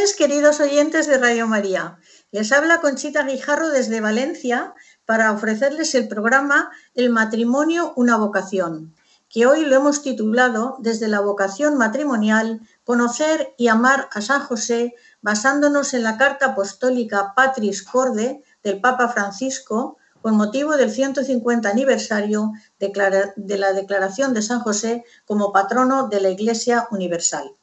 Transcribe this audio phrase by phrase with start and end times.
[0.00, 1.98] queridos oyentes de Radio María.
[2.32, 4.72] Les habla Conchita Guijarro desde Valencia
[5.04, 8.94] para ofrecerles el programa El matrimonio, una vocación,
[9.28, 14.94] que hoy lo hemos titulado Desde la vocación matrimonial, conocer y amar a San José,
[15.20, 22.52] basándonos en la carta apostólica Patris Corde del Papa Francisco, con motivo del 150 aniversario
[22.78, 27.54] de la declaración de San José como patrono de la Iglesia Universal.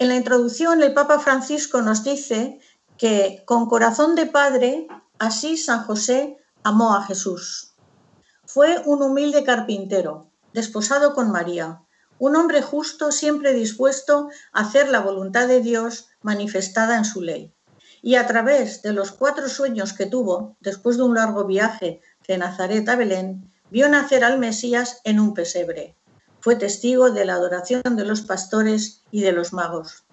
[0.00, 2.60] En la introducción, el Papa Francisco nos dice
[2.98, 4.86] que con corazón de padre,
[5.18, 7.74] así San José amó a Jesús.
[8.46, 11.82] Fue un humilde carpintero, desposado con María,
[12.20, 17.52] un hombre justo siempre dispuesto a hacer la voluntad de Dios manifestada en su ley.
[18.00, 22.38] Y a través de los cuatro sueños que tuvo, después de un largo viaje de
[22.38, 25.97] Nazaret a Belén, vio nacer al Mesías en un pesebre.
[26.40, 30.04] Fue testigo de la adoración de los pastores y de los magos.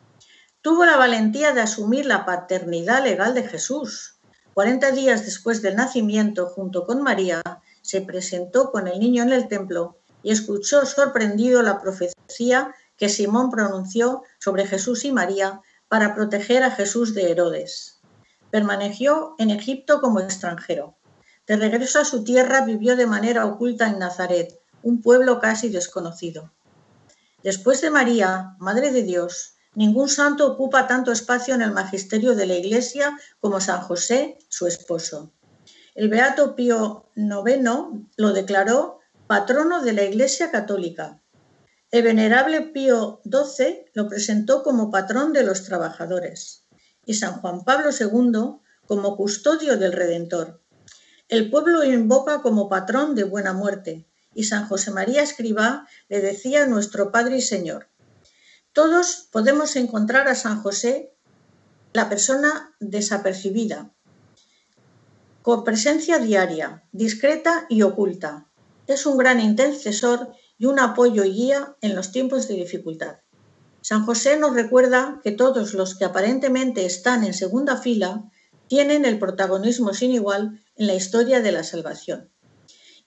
[0.61, 4.17] Tuvo la valentía de asumir la paternidad legal de Jesús.
[4.55, 7.41] 40 días después del nacimiento, junto con María,
[7.81, 13.51] se presentó con el niño en el templo y escuchó sorprendido la profecía que Simón
[13.51, 17.99] pronunció sobre Jesús y María para proteger a Jesús de Herodes.
[18.49, 20.97] Permaneció en Egipto como extranjero.
[21.45, 26.53] De regreso a su tierra vivió de manera oculta en Nazaret, un pueblo casi desconocido.
[27.41, 32.45] Después de María, Madre de Dios, ningún santo ocupa tanto espacio en el magisterio de
[32.45, 35.33] la Iglesia como San José, su esposo.
[35.95, 37.63] El Beato Pío IX
[38.15, 41.19] lo declaró patrono de la Iglesia Católica.
[41.89, 46.67] El venerable Pío XII lo presentó como patrón de los trabajadores
[47.07, 50.61] y San Juan Pablo II como custodio del Redentor.
[51.27, 56.21] El pueblo lo invoca como patrón de buena muerte y San José María Escribá le
[56.21, 57.89] decía nuestro Padre y Señor.
[58.73, 61.15] Todos podemos encontrar a San José
[61.93, 63.93] la persona desapercibida,
[65.41, 68.49] con presencia diaria, discreta y oculta.
[68.85, 73.19] Es un gran intercesor y un apoyo y guía en los tiempos de dificultad.
[73.81, 78.29] San José nos recuerda que todos los que aparentemente están en segunda fila
[78.67, 82.31] tienen el protagonismo sin igual en la historia de la salvación.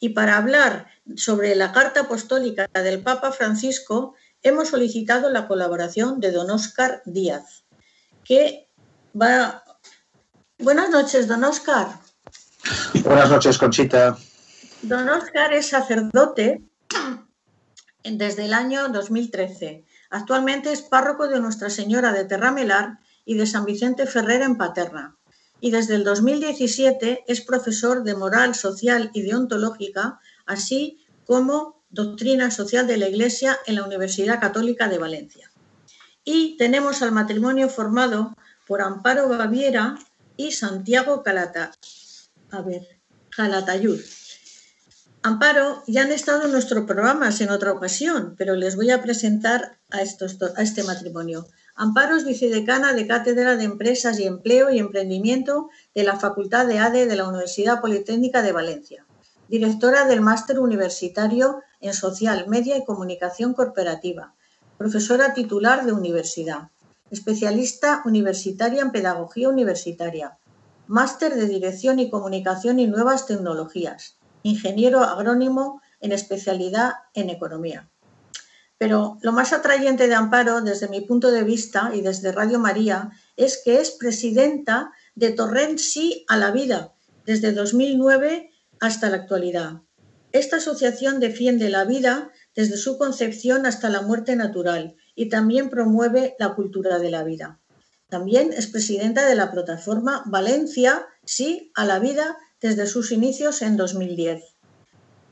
[0.01, 0.87] Y para hablar
[1.17, 7.65] sobre la carta apostólica del Papa Francisco, hemos solicitado la colaboración de don Óscar Díaz,
[8.25, 8.69] que
[9.21, 9.65] va...
[10.59, 12.01] Buenas noches, don Óscar.
[13.05, 14.17] Buenas noches, Conchita.
[14.83, 16.63] Don Óscar es sacerdote
[18.05, 19.85] desde el año 2013.
[20.11, 25.18] Actualmente es párroco de Nuestra Señora de Terramelar y de San Vicente Ferrer en Paterna.
[25.61, 32.87] Y desde el 2017 es profesor de moral social y deontológica, así como doctrina social
[32.87, 35.51] de la Iglesia en la Universidad Católica de Valencia.
[36.25, 39.99] Y tenemos al matrimonio formado por Amparo Baviera
[40.37, 41.23] y Santiago
[43.31, 44.01] Calatayud.
[45.23, 49.79] Amparo ya han estado en nuestros programas en otra ocasión, pero les voy a presentar
[49.91, 51.49] a este matrimonio.
[51.81, 56.81] Amparo es vicedecana de Cátedra de Empresas y Empleo y Emprendimiento de la Facultad de
[56.81, 59.07] ADE de la Universidad Politécnica de Valencia,
[59.47, 64.35] directora del Máster Universitario en Social, Media y Comunicación Corporativa,
[64.77, 66.71] profesora titular de universidad,
[67.13, 70.37] especialista universitaria en Pedagogía Universitaria,
[70.89, 77.89] máster de Dirección y Comunicación y Nuevas Tecnologías, ingeniero agrónimo en especialidad en Economía.
[78.79, 83.11] Pero lo más atrayente de Amparo, desde mi punto de vista y desde Radio María,
[83.37, 86.95] es que es presidenta de Torrent Sí a la Vida
[87.27, 89.83] desde 2009 hasta la actualidad.
[90.33, 96.37] Esta asociación defiende la vida desde su concepción hasta la muerte natural y también promueve
[96.39, 97.61] la cultura de la vida.
[98.09, 103.77] También es presidenta de la plataforma Valencia Sí a la Vida desde sus inicios en
[103.77, 104.58] 2010.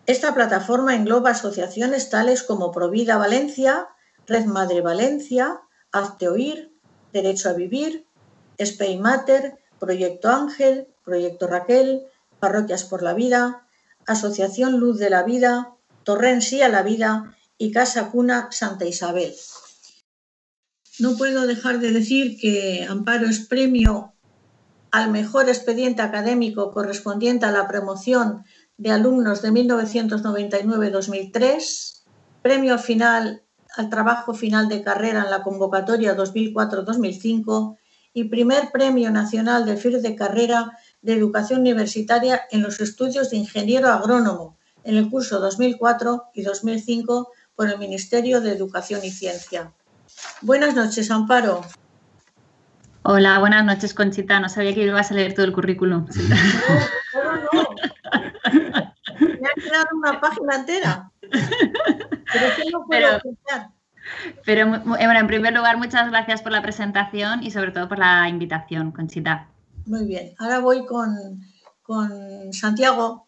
[0.06, 3.88] Esta plataforma engloba asociaciones tales como Provida Valencia,
[4.28, 5.60] Red Madre Valencia,
[5.90, 6.72] Hazte Oír,
[7.12, 8.06] Derecho a Vivir,
[9.00, 12.06] Mater, Proyecto Ángel, Proyecto Raquel,
[12.38, 13.66] Parroquias por la Vida,
[14.06, 15.74] Asociación Luz de la Vida,
[16.04, 19.34] Torren Sí a la Vida y Casa Cuna Santa Isabel.
[21.00, 24.14] No puedo dejar de decir que Amparo es premio
[24.92, 28.44] al mejor expediente académico correspondiente a la promoción
[28.78, 32.02] de alumnos de 1999-2003,
[32.42, 33.42] premio final
[33.76, 37.76] al trabajo final de carrera en la convocatoria 2004-2005
[38.14, 43.36] y primer premio nacional de FIR de carrera de educación universitaria en los estudios de
[43.36, 49.72] ingeniero agrónomo en el curso 2004 y 2005 por el Ministerio de Educación y Ciencia.
[50.40, 51.62] Buenas noches, Amparo.
[53.02, 54.40] Hola, buenas noches, Conchita.
[54.40, 56.06] No sabía que ibas a leer todo el currículum.
[59.68, 61.10] Quedado una página entera.
[61.20, 63.20] Pero ¿qué no puedo
[64.44, 67.98] pero, pero, bueno, en primer lugar, muchas gracias por la presentación y sobre todo por
[67.98, 69.48] la invitación, Conchita.
[69.86, 70.34] Muy bien.
[70.38, 71.40] Ahora voy con,
[71.82, 73.26] con Santiago.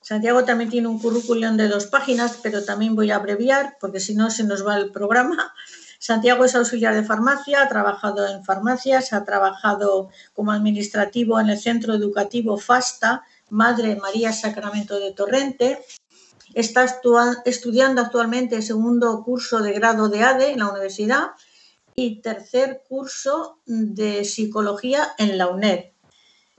[0.00, 4.14] Santiago también tiene un currículum de dos páginas, pero también voy a abreviar porque si
[4.14, 5.52] no se nos va el programa.
[5.98, 11.58] Santiago es auxiliar de farmacia, ha trabajado en farmacias, ha trabajado como administrativo en el
[11.58, 15.84] centro educativo FASTA, Madre María Sacramento de Torrente.
[16.54, 16.84] Está
[17.44, 21.30] estudiando actualmente el segundo curso de grado de ADE en la universidad
[21.94, 25.90] y tercer curso de psicología en la UNED.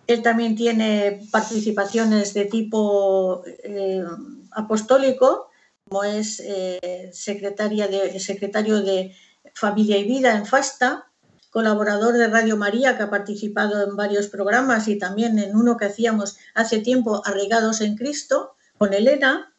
[0.08, 4.04] Él también tiene participaciones de tipo eh,
[4.52, 5.50] apostólico,
[5.88, 9.16] como es eh, secretaria de, secretario de
[9.54, 11.11] Familia y Vida en FASTA,
[11.52, 15.86] colaborador de Radio María que ha participado en varios programas y también en uno que
[15.86, 19.54] hacíamos hace tiempo, Arraigados en Cristo, con Elena.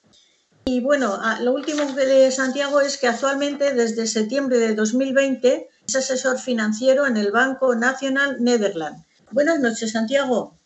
[0.65, 6.39] Y bueno, lo último de Santiago es que actualmente desde septiembre de 2020 es asesor
[6.39, 9.07] financiero en el Banco Nacional Netherlands.
[9.31, 10.59] Buenas noches, Santiago.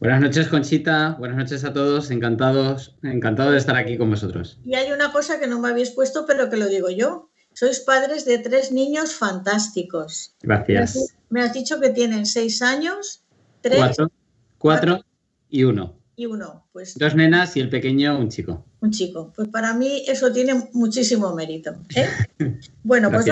[0.00, 1.16] Buenas noches, Conchita.
[1.18, 2.10] Buenas noches a todos.
[2.10, 4.58] Encantados, encantado de estar aquí con vosotros.
[4.64, 7.30] Y hay una cosa que no me habéis puesto, pero que lo digo yo.
[7.56, 10.34] Sois padres de tres niños fantásticos.
[10.42, 11.16] Gracias.
[11.30, 13.22] Me has dicho que tienen seis años,
[13.62, 13.78] tres.
[13.78, 14.12] Cuatro,
[14.58, 15.04] cuatro
[15.48, 15.96] y uno.
[16.16, 16.98] Y uno, pues.
[16.98, 18.62] Dos nenas y el pequeño un chico.
[18.82, 19.32] Un chico.
[19.34, 21.74] Pues para mí eso tiene muchísimo mérito.
[21.94, 22.06] ¿eh?
[22.82, 23.24] bueno, pues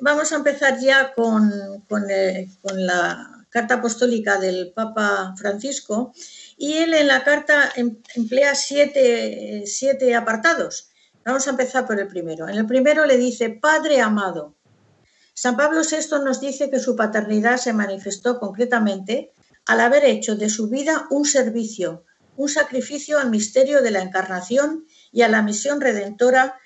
[0.00, 1.52] vamos a, empezar ya con,
[2.08, 6.12] eh, con la carta apostólica del Papa Francisco.
[6.56, 10.90] Y él en la carta em, emplea siete, siete apartados.
[11.26, 12.48] Vamos a empezar por el primero.
[12.48, 14.54] En el primero le dice, Padre amado.
[15.34, 19.32] San Pablo VI nos dice que su paternidad se manifestó concretamente
[19.66, 22.04] al haber hecho de su vida un servicio,
[22.36, 26.60] un sacrificio al misterio de la encarnación y a la misión redentora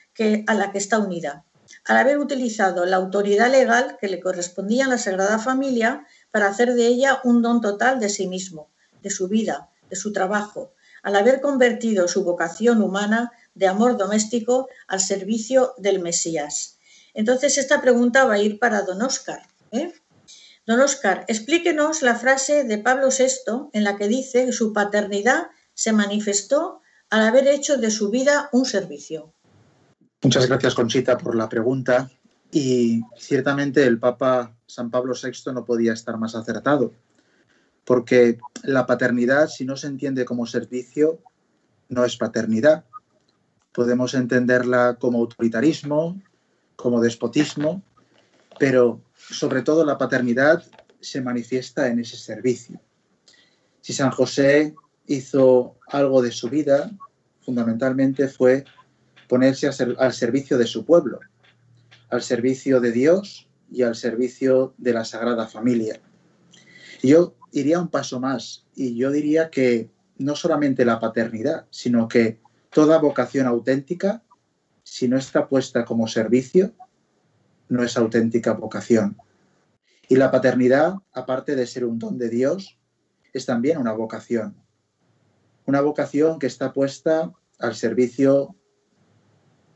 [0.46, 1.46] a la que está unida,
[1.86, 6.74] al haber utilizado la autoridad legal que le correspondía a la Sagrada Familia para hacer
[6.74, 8.68] de ella un don total de sí mismo,
[9.02, 14.68] de su vida, de su trabajo, al haber convertido su vocación humana de amor doméstico
[14.88, 16.78] al servicio del Mesías.
[17.12, 19.42] Entonces esta pregunta va a ir para don Oscar.
[19.70, 19.92] ¿eh?
[20.66, 25.48] Don Oscar, explíquenos la frase de Pablo VI en la que dice que su paternidad
[25.74, 29.34] se manifestó al haber hecho de su vida un servicio.
[30.22, 32.10] Muchas gracias, Conchita, por la pregunta.
[32.50, 36.94] Y ciertamente el Papa San Pablo VI no podía estar más acertado,
[37.84, 41.20] porque la paternidad, si no se entiende como servicio,
[41.88, 42.84] no es paternidad
[43.72, 46.20] podemos entenderla como autoritarismo,
[46.76, 47.82] como despotismo,
[48.58, 50.64] pero sobre todo la paternidad
[51.00, 52.80] se manifiesta en ese servicio.
[53.80, 54.74] Si San José
[55.06, 56.90] hizo algo de su vida,
[57.40, 58.64] fundamentalmente fue
[59.28, 61.20] ponerse al servicio de su pueblo,
[62.10, 66.00] al servicio de Dios y al servicio de la Sagrada Familia.
[67.02, 72.38] yo iría un paso más y yo diría que no solamente la paternidad, sino que
[72.70, 74.22] Toda vocación auténtica,
[74.84, 76.72] si no está puesta como servicio,
[77.68, 79.16] no es auténtica vocación.
[80.08, 82.78] Y la paternidad, aparte de ser un don de Dios,
[83.32, 84.56] es también una vocación.
[85.66, 88.54] Una vocación que está puesta al servicio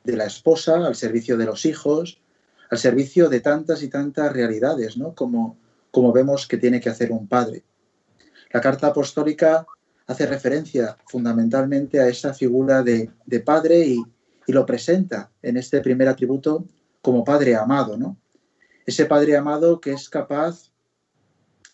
[0.05, 2.21] de la esposa, al servicio de los hijos,
[2.71, 5.15] al servicio de tantas y tantas realidades, ¿no?
[5.15, 5.57] Como,
[5.91, 7.65] como vemos que tiene que hacer un padre.
[8.53, 9.67] La carta apostólica
[10.07, 13.11] hace referencia fundamentalmente a esa figura de,
[13.45, 14.03] padre y,
[14.47, 16.67] lo presenta en este primer atributo
[17.01, 18.19] como padre amado, ¿no?
[18.85, 20.71] Ese padre amado que es capaz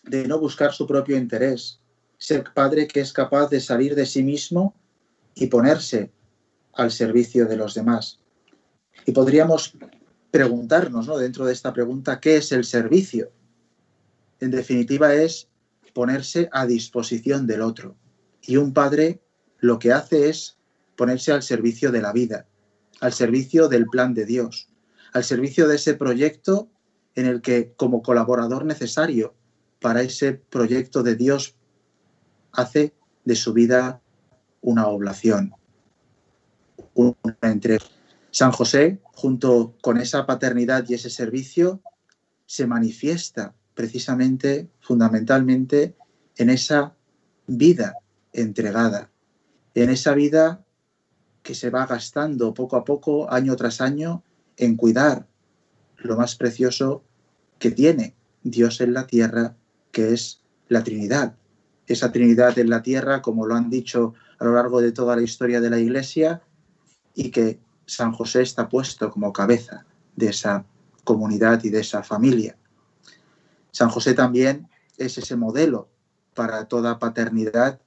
[0.03, 1.81] de no buscar su propio interés,
[2.17, 4.73] ese padre que es capaz de salir de sí mismo
[5.35, 6.11] y ponerse
[6.73, 8.19] al servicio de los demás.
[9.05, 9.77] Y podríamos
[10.31, 11.17] preguntarnos, ¿no?
[11.17, 13.31] dentro de esta pregunta, ¿qué es el servicio?
[14.39, 15.49] En definitiva es
[15.93, 17.97] ponerse a disposición del otro.
[18.41, 19.21] Y un padre
[19.59, 20.57] lo que hace es
[20.95, 22.45] ponerse al servicio de la vida,
[22.99, 24.69] al servicio del plan de Dios,
[25.13, 26.69] al servicio de ese proyecto
[27.15, 29.35] en el que como colaborador necesario
[29.79, 31.55] para ese proyecto de Dios
[32.51, 32.93] hace
[33.25, 34.01] de su vida
[34.61, 35.53] una oblación,
[36.93, 37.83] una entrega.
[38.31, 41.81] San José, junto con esa paternidad y ese servicio,
[42.45, 45.95] se manifiesta precisamente, fundamentalmente,
[46.37, 46.95] en esa
[47.47, 47.95] vida
[48.33, 49.09] entregada,
[49.73, 50.63] en esa vida
[51.43, 54.23] que se va gastando poco a poco, año tras año,
[54.57, 55.27] en cuidar
[55.97, 57.03] lo más precioso
[57.59, 59.55] que tiene Dios en la tierra,
[59.91, 61.35] que es la Trinidad.
[61.87, 65.21] Esa Trinidad en la tierra, como lo han dicho a lo largo de toda la
[65.21, 66.41] historia de la Iglesia,
[67.13, 69.85] y que San José está puesto como cabeza
[70.15, 70.65] de esa
[71.03, 72.57] comunidad y de esa familia.
[73.71, 75.89] San José también es ese modelo
[76.33, 77.81] para toda paternidad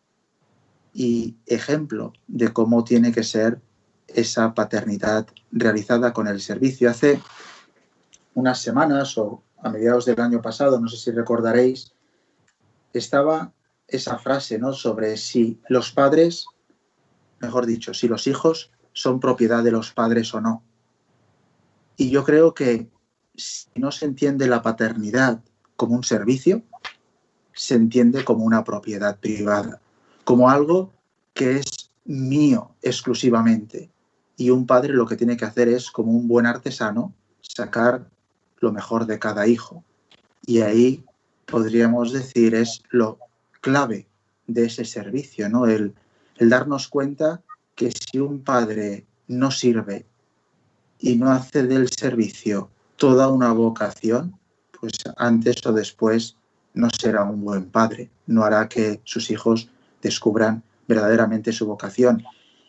[0.95, 3.61] y ejemplo de cómo tiene que ser
[4.07, 6.89] esa paternidad realizada con el servicio.
[6.89, 7.21] Hace
[8.35, 11.93] unas semanas o a mediados del año pasado, no sé si recordaréis,
[12.93, 13.53] estaba
[13.89, 14.73] esa frase ¿no?
[14.73, 16.47] sobre si los padres,
[17.41, 20.63] mejor dicho, si los hijos son propiedad de los padres o no.
[21.97, 22.89] Y yo creo que
[23.35, 25.41] si no se entiende la paternidad
[25.77, 26.63] como un servicio,
[27.53, 29.81] se entiende como una propiedad privada,
[30.25, 30.93] como algo
[31.33, 33.90] que es mío exclusivamente.
[34.37, 38.09] Y un padre lo que tiene que hacer es, como un buen artesano, sacar
[38.59, 39.85] lo mejor de cada hijo.
[40.45, 41.04] Y ahí
[41.47, 43.19] podríamos decir es lo
[43.61, 44.07] clave
[44.47, 45.66] de ese servicio, ¿no?
[45.66, 45.95] El,
[46.37, 47.43] el darnos cuenta
[47.75, 50.04] que si un padre no sirve
[50.99, 54.38] y no hace del servicio toda una vocación,
[54.81, 56.37] pues antes o después
[56.75, 59.69] no será un buen padre, no hará que sus hijos
[60.04, 62.23] descubran verdaderamente su vocación.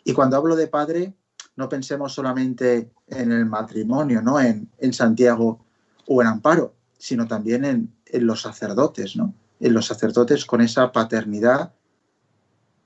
[0.04, 1.12] Y cuando hablo de padre,
[1.54, 4.40] no pensemos solamente en el matrimonio, ¿no?
[4.40, 5.60] En, en Santiago
[6.06, 9.34] o en Amparo, sino también en, en, los sacerdotes, ¿no?
[9.60, 11.72] En los sacerdotes con esa paternidad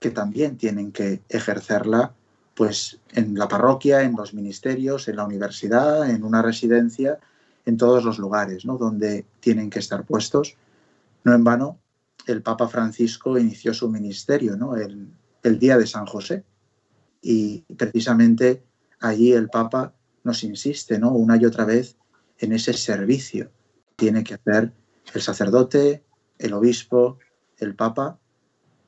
[0.01, 2.13] que también tienen que ejercerla
[2.55, 7.19] pues en la parroquia, en los ministerios, en la universidad, en una residencia,
[7.67, 8.77] en todos los lugares ¿no?
[8.77, 10.57] donde tienen que estar puestos.
[11.25, 11.79] No en vano,
[12.27, 14.77] el Papa Francisco inició su ministerio ¿no?
[14.77, 15.11] el,
[15.59, 16.45] día de San José
[17.23, 18.63] y precisamente
[19.01, 21.97] allí el Papa nos insiste una y otra vez
[22.39, 23.51] en ese servicio
[23.97, 24.73] que tiene que hacer
[25.15, 26.05] el sacerdote,
[26.39, 27.19] el obispo,
[27.59, 28.19] el Papa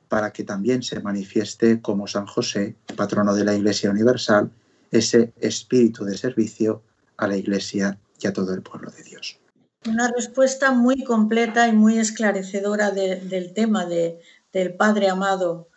[0.07, 4.51] para que también se manifieste como San José, patrono de la Iglesia Universal,
[4.91, 6.83] ese espíritu de servicio
[7.17, 9.39] a la Iglesia y a todo el pueblo de Dios.
[9.85, 15.69] Una respuesta muy completa y muy esclarecedora del tema del Padre amado.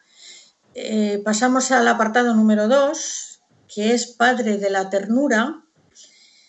[0.75, 5.65] Eh, pasamos al apartado número dos, que es Padre de la ternura.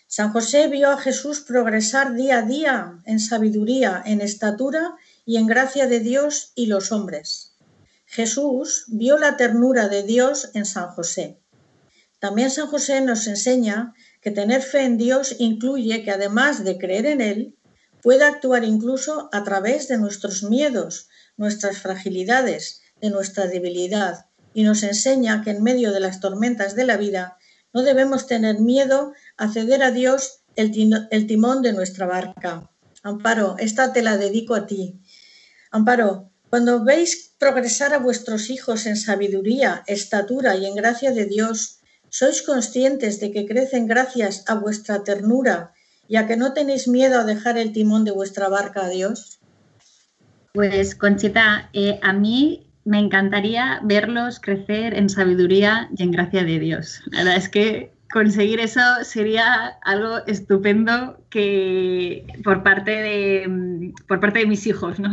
[0.05, 4.95] San José vio a Jesús progresar día a día en sabiduría, en estatura
[5.25, 7.55] y en gracia de Dios y los hombres.
[8.05, 11.39] Jesús vio la ternura de Dios en San José.
[12.19, 13.95] También San José nos enseña
[14.27, 17.55] que tener fe en Dios incluye que además de creer en Él,
[18.01, 21.07] puede actuar incluso a través de nuestros miedos,
[21.37, 26.83] nuestras fragilidades, de nuestra debilidad, y nos enseña que en medio de las tormentas de
[26.83, 27.37] la vida
[27.71, 30.71] no debemos tener miedo a ceder a Dios el,
[31.25, 32.69] timón de nuestra barca.
[33.03, 34.99] Amparo, esta te la dedico a ti.
[35.71, 41.76] Amparo, cuando veis progresar a vuestros hijos en sabiduría, estatura y en gracia de Dios,
[42.17, 45.73] ¿sois conscientes de que crecen gracias a vuestra ternura
[46.07, 49.39] y a que no tenéis miedo a dejar el timón de vuestra barca a Dios?
[50.51, 56.57] Pues Conchita, eh, a mí me encantaría verlos crecer en sabiduría y en gracia de
[56.57, 57.03] Dios.
[57.11, 64.39] La verdad es que conseguir eso sería algo estupendo que por parte de, por parte
[64.39, 65.11] de mis hijos, ¿no?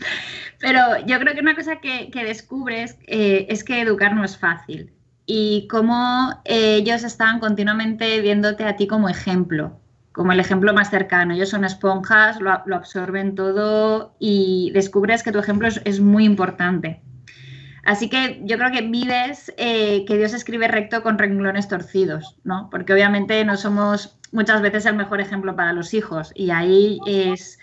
[0.60, 4.92] Pero yo creo que una cosa que, descubres eh, es que educar no es fácil
[5.30, 9.78] y cómo ellos están continuamente viéndote a ti como ejemplo,
[10.12, 11.34] como el ejemplo más cercano.
[11.34, 17.02] Ellos son esponjas, lo, absorben todo y descubres que tu ejemplo es muy importante.
[17.84, 22.70] Así que yo creo que vives eh, que Dios escribe recto con renglones torcidos, ¿no?
[22.70, 27.58] Porque obviamente no somos muchas veces el mejor ejemplo para los hijos y ahí es,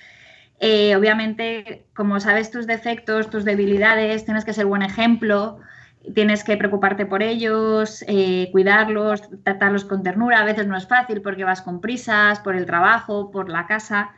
[0.59, 5.61] eh, obviamente, como sabes tus defectos, tus debilidades, tienes que ser buen ejemplo,
[6.13, 10.41] tienes que preocuparte por ellos, eh, cuidarlos, tratarlos con ternura.
[10.41, 14.11] A veces no es fácil porque vas con prisas, por el trabajo, por la casa.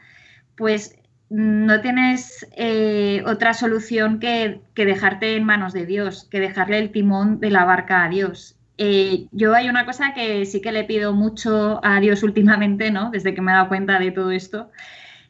[0.55, 0.95] Pues
[1.29, 7.39] no tienes eh, otra solución que, dejarte en manos de Dios, que dejarle el timón
[7.39, 8.55] de la barca a Dios.
[8.77, 13.09] Eh, yo hay una cosa que sí que le pido mucho a Dios últimamente, ¿no?
[13.11, 14.71] Desde que me he dado cuenta de todo esto,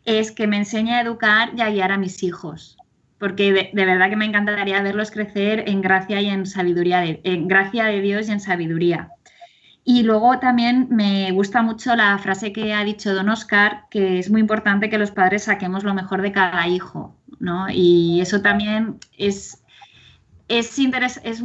[0.05, 2.77] es que me enseñe a educar y a guiar a mis hijos.
[3.19, 7.85] Porque de, verdad que me encantaría verlos crecer en gracia y en sabiduría, en gracia
[7.85, 9.09] de Dios y en sabiduría.
[9.89, 14.29] Y luego también me gusta mucho la frase que ha dicho don Oscar, que es
[14.29, 17.67] muy importante que los padres saquemos lo mejor de cada hijo, ¿no?
[17.69, 19.63] Y eso también es,
[20.49, 20.77] es,
[21.23, 21.43] es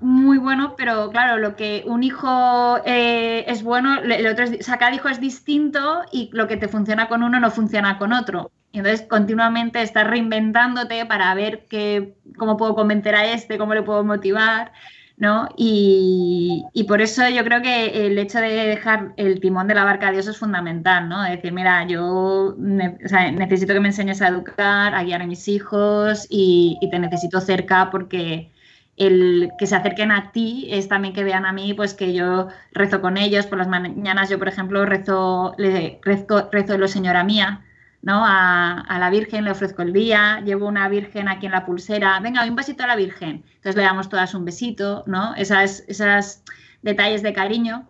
[0.00, 6.02] muy bueno, pero claro, lo que un hijo eh, es bueno, el otro es distinto
[6.12, 8.52] y lo que te funciona con uno no funciona con otro.
[8.72, 13.82] Y entonces continuamente estás reinventándote para ver qué, cómo puedo convencer a este, cómo le
[13.82, 14.72] puedo motivar.
[15.20, 15.48] ¿no?
[15.54, 20.08] Y, por eso yo creo que el hecho de dejar el timón de la barca
[20.08, 21.22] a Dios es fundamental, ¿no?
[21.22, 26.78] decir, mira, yo necesito que me enseñes a educar, a guiar a mis hijos y,
[26.90, 28.50] te necesito cerca porque
[28.96, 32.48] el que se acerquen a ti es también que vean a mí, pues que yo
[32.72, 33.46] rezo con ellos.
[33.46, 37.60] Por las mañanas yo, por ejemplo, rezo, le, rezo, rezo lo Señora Mía,
[38.02, 38.24] ¿no?
[38.24, 42.44] A, la Virgen le ofrezco el día, llevo una Virgen aquí en la pulsera, venga,
[42.44, 43.44] un besito a la Virgen.
[43.46, 45.34] Entonces le damos todas un besito, ¿no?
[45.34, 46.42] Esas, esas
[46.82, 47.86] detalles de cariño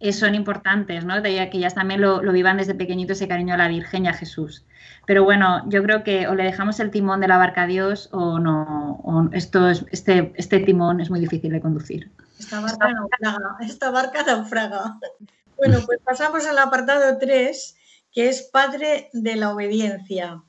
[0.00, 1.20] eh, son importantes, ¿no?
[1.20, 4.12] De que ellas también lo, vivan desde pequeñito ese cariño a la Virgen y a
[4.12, 4.64] Jesús.
[5.06, 8.08] Pero bueno, yo creo que o le dejamos el timón de la barca a Dios
[8.12, 12.10] o no, esto es, este, este timón es muy difícil de conducir.
[12.38, 14.98] Esta barca naufraga, esta barca naufraga.
[15.56, 17.76] Bueno, pues pasamos al apartado 3
[18.14, 20.44] que es Padre de la obediencia.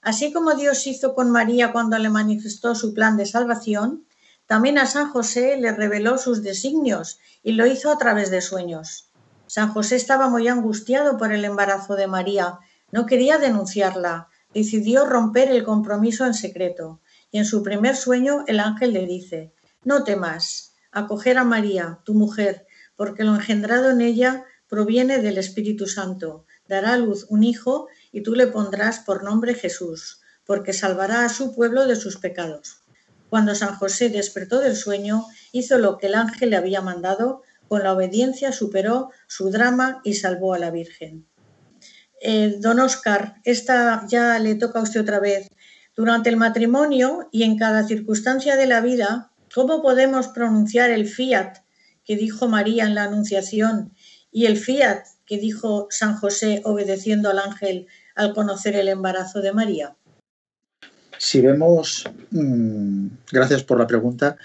[0.00, 4.06] Así como Dios hizo con María cuando le manifestó su plan de salvación,
[4.46, 9.10] también a San José le reveló sus designios y lo hizo a través de sueños.
[9.46, 12.58] San José estaba muy angustiado por el embarazo de María,
[12.90, 18.60] no quería denunciarla, decidió romper el compromiso en secreto, y en su primer sueño el
[18.60, 19.52] ángel le dice,
[19.84, 25.86] no temas, acoger a María, tu mujer, porque lo engendrado en ella proviene del Espíritu
[25.86, 31.24] Santo dará a luz un hijo y tú le pondrás por nombre Jesús, porque salvará
[31.24, 32.82] a su pueblo de sus pecados.
[33.28, 37.82] Cuando San José despertó del sueño, hizo lo que el ángel le había mandado, con
[37.82, 41.26] la obediencia superó su drama y salvó a la Virgen.
[42.20, 45.48] Eh, don Oscar, esta ya le toca a usted otra vez.
[45.96, 51.58] Durante el matrimonio y en cada circunstancia de la vida, ¿cómo podemos pronunciar el fiat
[52.04, 53.92] que dijo María en la Anunciación
[54.30, 59.52] y el fiat que dijo San José obedeciendo al ángel al conocer el embarazo de
[59.52, 59.96] María?
[61.18, 64.36] Si vemos, mm, gracias por la pregunta,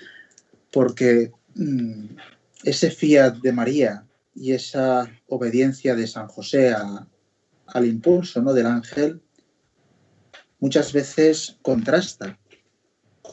[0.71, 2.05] porque mm,
[2.63, 4.03] ese fiat de María
[4.35, 6.73] y esa obediencia de San José
[7.67, 8.53] al impulso ¿no?
[8.53, 9.21] del ángel
[10.59, 12.37] muchas veces contrasta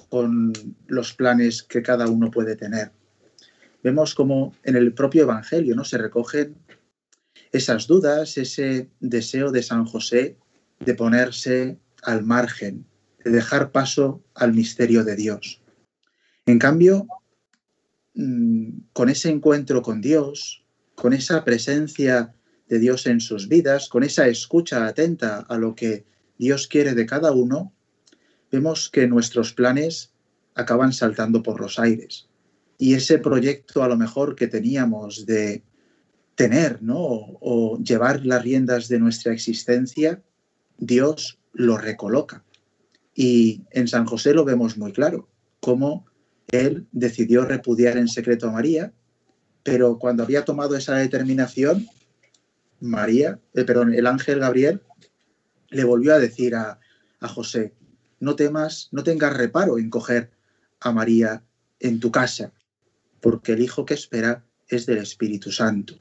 [0.09, 0.53] con
[0.87, 2.91] los planes que cada uno puede tener.
[3.83, 5.85] Vemos como en el propio Evangelio ¿no?
[5.85, 6.57] se recogen
[7.57, 10.37] esas dudas, ese deseo de San José
[10.81, 12.87] de ponerse al margen,
[13.25, 15.61] de dejar paso al misterio de Dios.
[16.47, 17.07] En cambio,
[18.15, 20.65] mm, con ese encuentro con Dios,
[20.95, 22.35] con esa presencia
[22.69, 26.05] de Dios en sus vidas, con esa escucha atenta a lo que
[26.39, 27.73] Dios quiere de cada uno,
[28.51, 30.13] vemos que nuestros planes
[30.55, 32.29] acaban saltando por los aires.
[32.79, 35.63] Y ese proyecto a lo mejor que teníamos de
[36.37, 36.99] tener ¿no?
[37.01, 40.23] o, llevar las riendas de nuestra existencia,
[40.79, 42.45] Dios lo recoloca.
[43.15, 45.29] Y en San José lo vemos muy claro,
[45.61, 46.07] cómo
[46.49, 48.93] él decidió repudiar en secreto a María,
[49.63, 51.89] pero cuando había tomado esa determinación,
[52.79, 54.83] María, eh, perdón, el ángel Gabriel
[55.71, 56.79] le volvió a decir a,
[57.21, 57.73] a José,
[58.21, 60.31] no temas, no tengas reparo en coger
[60.81, 61.43] a María
[61.81, 62.53] en tu casa,
[63.21, 65.99] porque el hijo que espera es del Espíritu Santo.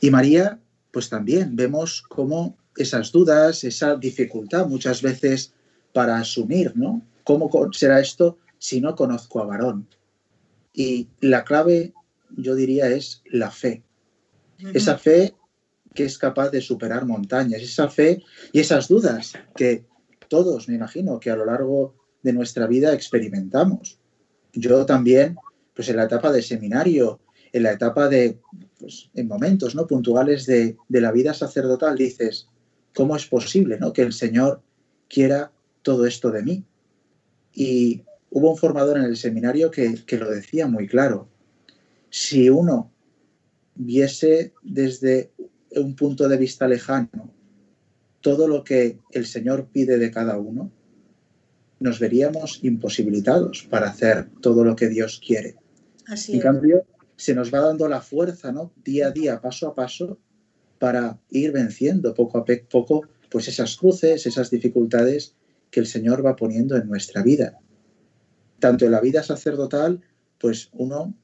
[0.00, 0.58] Y María,
[0.90, 5.52] pues también vemos cómo esas dudas, esa dificultad muchas veces
[5.92, 7.02] para asumir, ¿no?
[7.24, 9.86] ¿Cómo será esto si no conozco a varón?
[10.72, 11.92] Y la clave,
[12.36, 13.82] yo diría, es la fe.
[14.72, 15.34] Esa fe
[15.94, 19.84] que es capaz de superar montañas, esa fe y esas dudas que
[20.28, 23.98] todos, me imagino, que a lo largo de nuestra vida experimentamos.
[24.54, 25.36] Yo también,
[25.74, 27.20] pues en la etapa de seminario,
[27.52, 28.38] en la etapa de,
[28.82, 29.86] pues, en momentos ¿no?
[29.86, 32.48] puntuales de, la vida sacerdotal, dices,
[32.92, 33.92] ¿cómo es posible ¿no?
[33.92, 34.60] que el Señor
[35.08, 36.64] quiera todo esto de mí?
[37.54, 41.28] Y hubo un formador en el seminario que, que lo decía muy claro.
[42.10, 42.90] Si uno
[43.76, 45.30] viese desde
[45.76, 47.32] un punto de vista lejano
[48.20, 50.72] todo lo que el Señor pide de cada uno,
[51.78, 55.54] nos veríamos imposibilitados para hacer todo lo que Dios quiere.
[56.06, 56.44] Así en es.
[56.44, 56.84] cambio,
[57.22, 58.72] se nos va dando la fuerza, ¿no?
[58.84, 60.18] Día a día, paso a paso,
[60.80, 65.36] para ir venciendo poco a poco, pues esas cruces, esas dificultades
[65.70, 67.60] que el Señor va poniendo en nuestra vida.
[68.58, 70.00] Tanto en la vida sacerdotal,
[70.40, 71.14] pues uno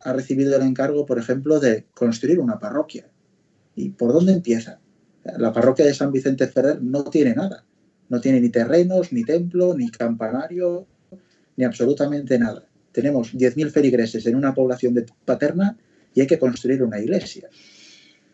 [0.00, 3.08] ha recibido el encargo, por ejemplo, de construir una parroquia.
[3.76, 4.80] ¿Y por dónde empieza?
[5.38, 7.64] La parroquia de San Vicente Ferrer no tiene nada.
[8.08, 10.88] No tiene ni terrenos, ni templo, ni campanario,
[11.56, 12.65] ni absolutamente nada.
[12.96, 15.76] Tenemos 10.000 feligreses en una población de paterna
[16.14, 17.50] y hay que construir una iglesia.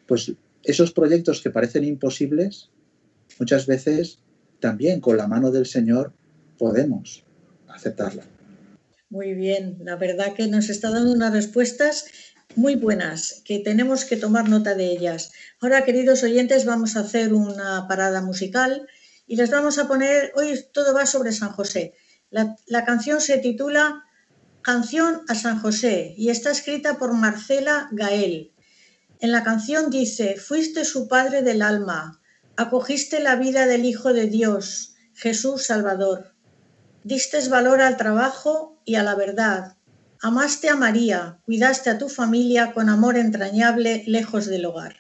[0.07, 2.71] Pues esos proyectos que parecen imposibles,
[3.41, 4.21] muchas veces
[4.61, 6.13] también con la mano del Señor
[6.59, 7.25] podemos
[7.67, 8.23] aceptarla.
[9.11, 12.05] Muy bien, la verdad que nos está dando unas respuestas
[12.55, 15.33] muy buenas, que tenemos que tomar nota de ellas.
[15.61, 18.87] Ahora, queridos oyentes, vamos a hacer una parada musical
[19.27, 21.95] y les vamos a poner, hoy todo va sobre San José.
[22.31, 24.05] La, la canción se titula
[24.63, 28.53] Canción a San José y está escrita por Marcela Gael.
[29.19, 32.21] En la canción dice, fuiste su padre del alma,
[32.57, 36.37] acogiste la vida del Hijo de Dios, Jesús Salvador.
[37.03, 39.79] Distes valor al trabajo y a la verdad.
[40.21, 44.95] Amaste a María, cuidaste a tu familia con amor entrañable lejos del hogar.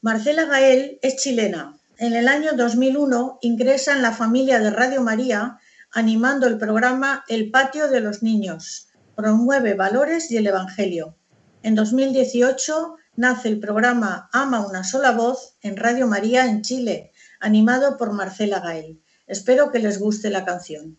[0.00, 1.78] Marcela Gael es chilena.
[1.98, 5.58] En el año 2001 ingresa en la familia de Radio María
[5.92, 8.88] animando el programa El Patio de los Niños.
[9.16, 11.16] Promueve valores y el Evangelio.
[11.62, 17.96] En 2018 nace el programa Ama una sola voz en Radio María en Chile, animado
[17.96, 19.00] por Marcela Gael.
[19.26, 20.98] Espero que les guste la canción.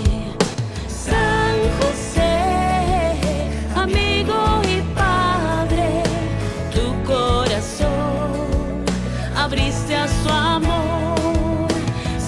[9.93, 11.67] A su amor.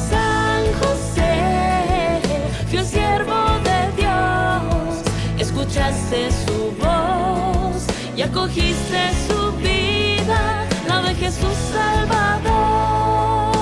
[0.10, 2.20] San José,
[2.68, 5.04] fiel siervo de Dios,
[5.38, 13.54] escuchaste su voz y acogiste su vida, la de Jesús Salvador.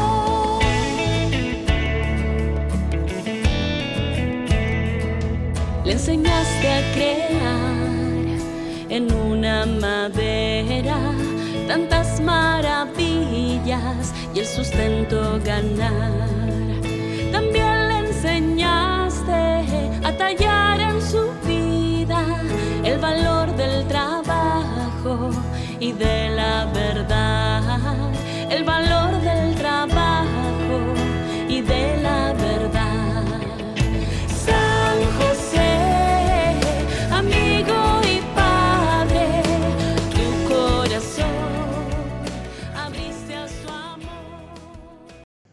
[5.86, 7.32] Le enseñaste a crear
[8.90, 10.98] en una madera
[11.68, 13.01] tantas maravillas
[13.66, 16.28] y el sustento ganar.
[17.32, 19.62] También le enseñaste
[20.04, 22.26] a tallar en su vida
[22.84, 25.30] el valor del trabajo
[25.80, 26.41] y de la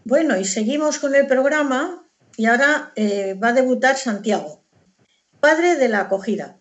[0.09, 4.65] Bueno, y seguimos con el programa y ahora eh, va a debutar Santiago,
[5.39, 6.59] padre de la acogida.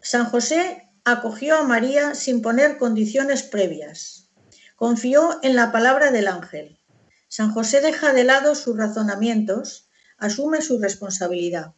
[0.00, 4.30] San José acogió a María sin poner condiciones previas.
[4.76, 6.78] Confió en la palabra del ángel.
[7.28, 11.74] San José deja de lado sus razonamientos, asume su responsabilidad.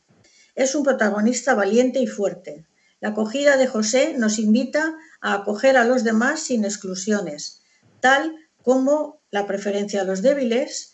[0.55, 2.69] Es un protagonista valiente y fuerte.
[3.01, 7.65] La acogida de José nos invita a acoger a los demás sin exclusiones,
[7.99, 10.92] tal como la preferencia a los débiles,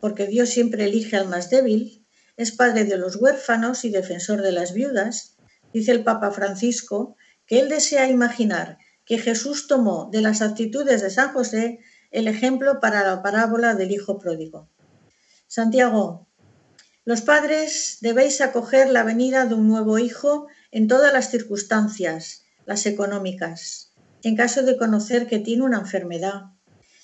[0.00, 4.52] porque Dios siempre elige al más débil, es padre de los huérfanos y defensor de
[4.52, 5.36] las viudas.
[5.72, 11.10] Dice el Papa Francisco que él desea imaginar que Jesús tomó de las actitudes de
[11.10, 14.68] San José el ejemplo para la parábola del Hijo Pródigo.
[15.46, 16.28] Santiago,
[17.04, 22.86] los padres debéis acoger la venida de un nuevo hijo en todas las circunstancias, las
[22.86, 26.52] económicas, en caso de conocer que tiene una enfermedad,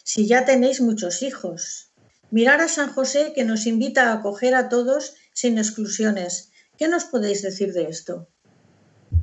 [0.04, 1.85] si ya tenéis muchos hijos.
[2.30, 6.52] Mirar a San José que nos invita a acoger a todos sin exclusiones.
[6.76, 8.28] ¿Qué nos podéis decir de esto?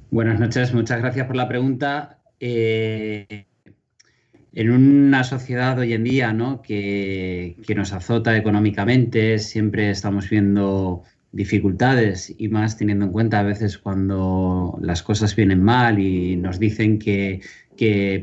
[0.10, 2.20] Buenas noches, muchas gracias por la pregunta.
[2.40, 3.46] Eh,
[4.54, 12.50] en una sociedad hoy en día que, nos azota económicamente, siempre estamos viendo dificultades y
[12.50, 17.42] más teniendo en cuenta a veces cuando las cosas vienen mal y nos dicen que,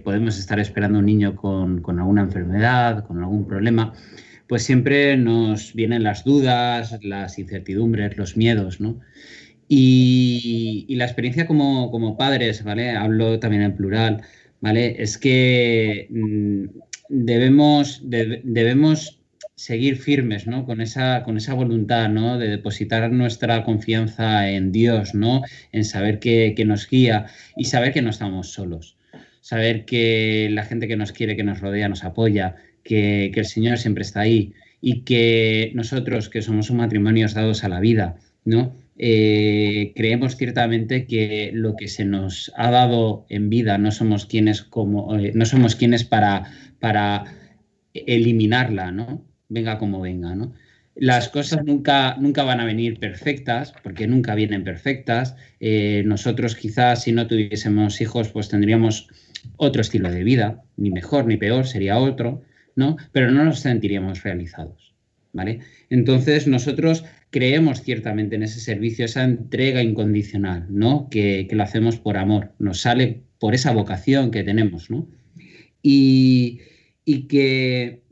[0.05, 3.93] podemos estar esperando un niño con, alguna enfermedad, con algún problema,
[4.51, 8.99] pues siempre nos vienen las dudas, las incertidumbres, los miedos, ¿no?
[9.69, 12.91] Y, la experiencia como, como padres, ¿vale?
[12.91, 14.23] Hablo también en plural,
[14.61, 15.01] ¿vale?
[15.01, 16.65] Es que mm,
[17.11, 19.21] debemos, debemos
[19.55, 20.67] seguir firmes, ¿no?
[20.67, 22.37] Con esa, con esa voluntad, ¿no?
[22.37, 25.43] De depositar nuestra confianza en Dios, ¿no?
[25.71, 28.97] En saber que, nos guía y saber que no estamos solos.
[29.43, 33.47] Saber que la gente que nos quiere, que nos rodea, nos apoya, que, que el
[33.47, 38.16] Señor siempre está ahí y que nosotros, que somos un matrimonio dados a la vida,
[38.45, 38.75] ¿no?
[39.03, 44.61] Eh, creemos ciertamente que lo que se nos ha dado en vida no somos quienes
[44.61, 47.25] como eh, no somos quienes para, para
[47.95, 49.25] eliminarla, ¿no?
[49.49, 50.53] Venga como venga, ¿no?
[50.95, 55.35] Las cosas nunca, nunca van a venir perfectas, porque nunca vienen perfectas.
[55.61, 59.09] Eh, nosotros quizás si no tuviésemos hijos, pues tendríamos
[59.57, 62.43] otro estilo de vida, ni mejor ni peor, sería otro,
[63.12, 64.95] Pero no nos sentiríamos realizados,
[65.33, 65.61] ¿vale?
[65.90, 71.09] Entonces nosotros creemos ciertamente en ese servicio, esa entrega incondicional, ¿no?
[71.11, 75.09] Que, lo hacemos por amor, nos sale por esa vocación que tenemos, ¿no?
[75.83, 76.61] Y,
[77.05, 78.03] y que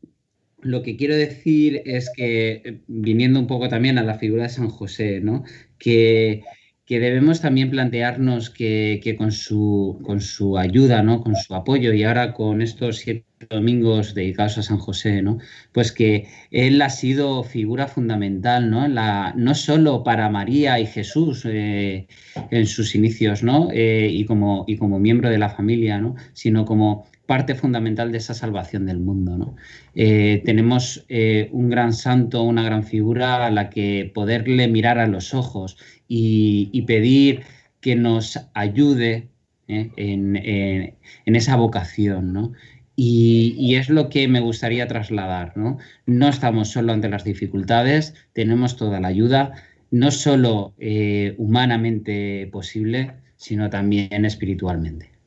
[0.61, 4.68] lo que quiero decir es que, viniendo un poco también a la figura de San
[4.68, 5.44] José, ¿no?
[5.78, 6.42] Que,
[6.88, 11.20] que debemos también plantearnos que, que, con, su, con su ayuda, ¿no?
[11.20, 15.37] con su apoyo y ahora con estos siete domingos dedicados a San José, ¿no?
[15.72, 18.88] pues que él ha sido figura fundamental, ¿no?
[18.88, 22.07] La, no solo para María y Jesús eh,
[22.51, 23.68] en sus inicios ¿no?
[23.70, 26.16] Eh, y, como, y como miembro de la familia, ¿no?
[26.33, 29.36] sino como parte fundamental de esa salvación del mundo.
[29.36, 29.54] ¿no?
[29.94, 31.06] Eh, tenemos
[31.52, 35.76] un gran santo, una gran figura a la que poderle mirar a los ojos
[36.08, 37.42] y, pedir
[37.80, 39.28] que nos ayude
[39.68, 39.90] ¿eh?
[39.96, 42.52] en, esa vocación, ¿no?
[42.96, 45.78] Y, es lo que me gustaría trasladar, ¿no?
[46.06, 49.52] No estamos solo ante las dificultades, tenemos toda la ayuda,
[49.92, 55.17] no solo eh, humanamente posible, sino también espiritualmente.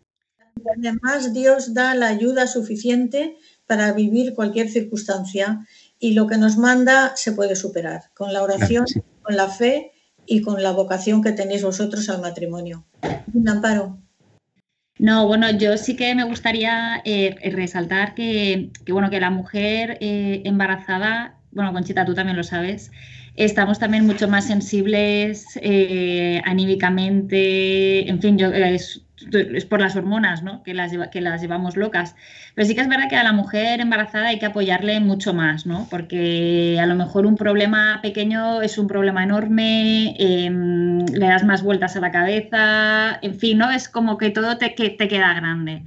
[0.78, 5.65] Además, Dios da la ayuda suficiente para vivir cualquier circunstancia
[6.00, 8.86] y lo que nos manda se puede superar con la oración,
[9.21, 9.91] con la fe
[10.26, 12.86] y con la vocación que tenéis vosotros al matrimonio.
[13.34, 14.00] Un amparo.
[14.97, 20.41] No, bueno, yo sí que me gustaría eh, resaltar que, bueno, que la mujer eh,
[20.45, 22.91] embarazada, bueno, Conchita, tú también lo sabes,
[23.36, 30.44] estamos también mucho más sensibles eh, anímicamente, en fin, yo, es, es por las hormonas,
[30.44, 30.63] ¿no?
[30.63, 32.15] Que las, que las llevamos locas.
[32.56, 35.65] Pero sí que es verdad que a la mujer embarazada hay que apoyarle mucho más,
[35.65, 35.88] ¿no?
[35.89, 41.63] Porque a lo mejor un problema pequeño es un problema enorme, em, le das más
[41.63, 43.72] vueltas a la cabeza, en fin, ¿no?
[43.72, 45.84] Es como que todo te, que, te queda grande.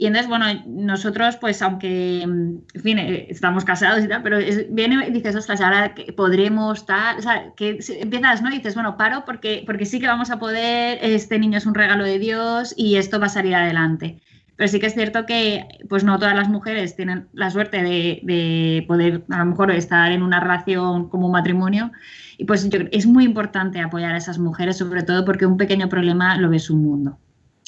[0.00, 4.38] Y entonces, bueno, nosotros, pues, aunque, en fin, eh, estamos casados y tal, pero
[4.70, 8.48] viene y dices, ostras, ahora podremos, tal, o sea, que empiezas, ¿no?
[8.50, 11.74] Y dices, bueno, paro porque, porque sí que vamos a poder, este niño es un
[11.74, 14.20] regalo de Dios y esto va a salir adelante.
[14.54, 18.20] Pero sí que es cierto que, pues, no todas las mujeres tienen la suerte de,
[18.22, 21.90] de poder, a lo mejor, estar en una relación como un matrimonio.
[22.36, 26.36] Y pues es muy importante apoyar a esas mujeres, sobre todo porque un pequeño problema
[26.38, 27.18] lo ves un mundo.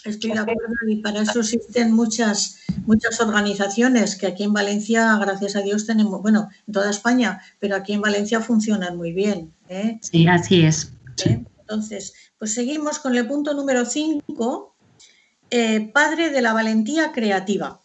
[0.04, 5.56] Estoy de acuerdo y para eso existen muchas, muchas organizaciones que aquí en Valencia, gracias
[5.56, 9.52] a Dios, tenemos, bueno, en toda España, pero aquí en Valencia funcionan muy bien.
[9.68, 9.98] ¿eh?
[10.00, 10.92] Sí, así es.
[11.26, 11.44] ¿Eh?
[11.60, 14.74] Entonces, pues seguimos con el punto número 5,
[15.50, 17.80] eh, padre de la valentía creativa.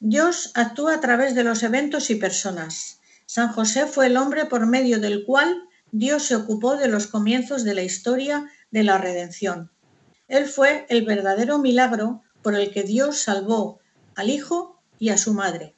[0.00, 3.00] Dios actúa a través de los eventos y personas.
[3.26, 7.62] San José fue el hombre por medio del cual Dios se ocupó de los comienzos
[7.62, 9.70] de la historia de la redención
[10.28, 13.80] él fue el verdadero milagro por el que Dios salvó
[14.14, 15.74] al Hijo y a su madre.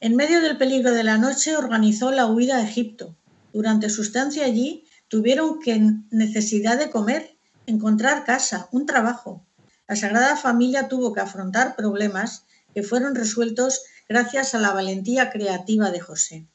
[0.00, 3.16] En medio del peligro de la noche organizó la huida a Egipto.
[3.52, 9.44] Durante su estancia allí tuvieron que necesidad de comer, encontrar casa, un trabajo.
[9.86, 15.90] La Sagrada Familia tuvo que afrontar problemas que fueron resueltos gracias a la valentía creativa
[15.90, 16.46] de José.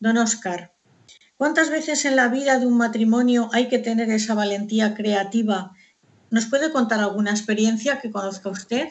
[0.00, 0.72] Don Oscar,
[1.36, 5.72] ¿cuántas veces en la vida de un matrimonio hay que tener esa valentía creativa?
[6.30, 8.88] ¿Nos puede contar alguna experiencia que conozca usted?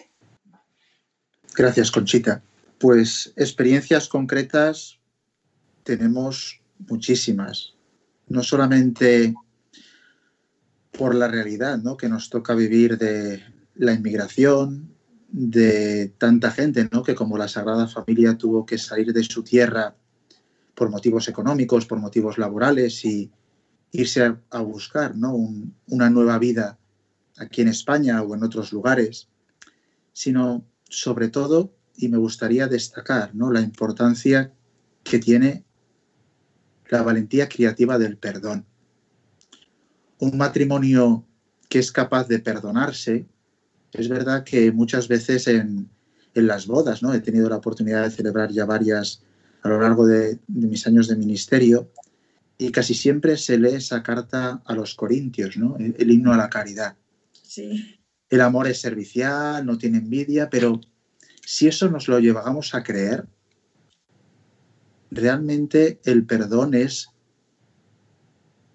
[1.56, 2.42] Gracias, Conchita.
[2.80, 5.00] Pues experiencias concretas
[5.84, 7.74] tenemos muchísimas,
[8.28, 9.34] no solamente
[10.92, 11.96] por la realidad ¿no?
[11.96, 13.44] que nos toca vivir de
[13.76, 14.94] la inmigración,
[15.30, 17.04] de tanta gente ¿no?
[17.04, 19.96] que como la Sagrada Familia tuvo que salir de su tierra
[20.74, 23.32] por motivos económicos, por motivos laborales y
[23.92, 25.34] irse a, buscar ¿no?
[25.34, 26.78] Un, una nueva vida
[27.40, 29.28] aquí en España o en otros lugares,
[30.14, 33.52] sino sobre todo, y me gustaría destacar ¿no?
[33.52, 34.54] la importancia
[35.04, 35.66] que tiene
[36.90, 38.66] la valentía creativa del perdón.
[40.20, 41.26] Un matrimonio
[41.70, 43.28] que es capaz de perdonarse,
[43.94, 45.90] es verdad que muchas veces en,
[46.34, 47.14] en las bodas, ¿no?
[47.14, 49.24] He tenido la oportunidad de celebrar ya varias
[49.64, 51.92] a lo largo de, mis años de ministerio
[52.58, 55.78] y casi siempre se lee esa carta a los corintios, ¿no?
[55.78, 56.96] El himno a la caridad.
[58.30, 60.82] El amor es servicial, no tiene envidia, pero
[61.46, 63.26] si eso nos lo llevamos a creer,
[65.12, 67.10] realmente el perdón es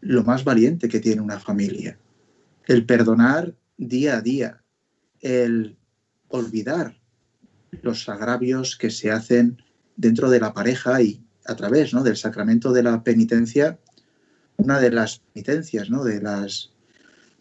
[0.00, 1.98] lo más valiente que tiene una familia.
[2.66, 4.62] El perdonar día a día,
[5.20, 5.76] el
[6.28, 7.00] olvidar
[7.82, 9.62] los agravios que se hacen
[9.96, 12.02] dentro de la pareja y a través ¿no?
[12.02, 13.78] del sacramento de la penitencia,
[14.56, 16.04] una de las penitencias, ¿no?
[16.04, 16.71] de, las,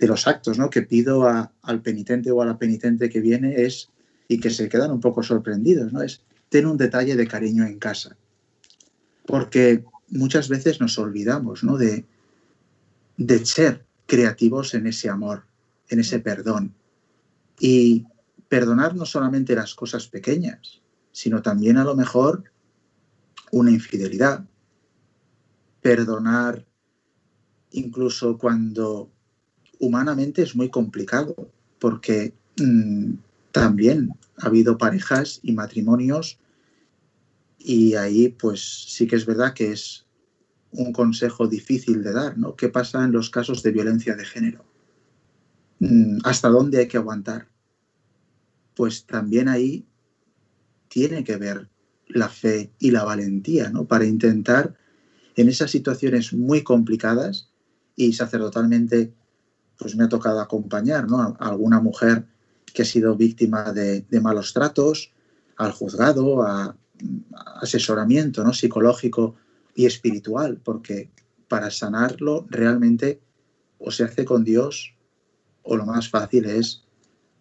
[0.02, 0.72] de los actos ¿no?
[0.72, 3.90] que pido a, al penitente o a la penitente que viene es,
[4.28, 6.02] y que se quedan un poco sorprendidos, ¿no?
[6.02, 8.18] es ten un detalle de cariño en casa.
[9.28, 11.78] Porque muchas veces nos olvidamos ¿no?
[11.78, 12.04] de,
[13.18, 15.46] de ser creativos en ese amor,
[15.88, 16.74] en ese perdón.
[17.60, 18.08] Y
[18.50, 22.46] perdonar no solamente las cosas pequeñas, sino también a lo mejor
[23.52, 24.46] una infidelidad.
[25.80, 26.66] Perdonar
[27.70, 29.12] incluso cuando
[29.82, 31.36] humanamente es muy complicado,
[31.80, 33.16] porque mmm,
[33.52, 36.40] también ha habido parejas y matrimonios
[37.60, 40.06] y ahí pues sí que es verdad que es
[40.72, 42.56] un consejo difícil de dar, ¿no?
[42.56, 44.64] ¿Qué pasa en los casos de violencia de género?
[46.24, 47.48] ¿Hasta dónde hay que aguantar?
[48.76, 49.86] Pues también ahí
[50.88, 51.70] tiene que ver
[52.08, 53.86] la fe y la valentía, ¿no?
[53.86, 54.76] Para intentar
[55.36, 57.50] en esas situaciones muy complicadas
[57.96, 59.14] y sacerdotalmente,
[59.82, 61.36] pues me ha tocado acompañar, ¿no?
[61.40, 62.24] A alguna mujer
[62.72, 65.12] que ha sido víctima de, de malos tratos,
[65.58, 66.76] al juzgado, a, a
[67.62, 68.54] asesoramiento, ¿no?
[68.54, 69.36] Psicológico
[69.74, 71.10] y espiritual, porque
[71.48, 73.20] para sanarlo realmente
[73.80, 74.94] o se hace con Dios
[75.64, 76.84] o lo más fácil es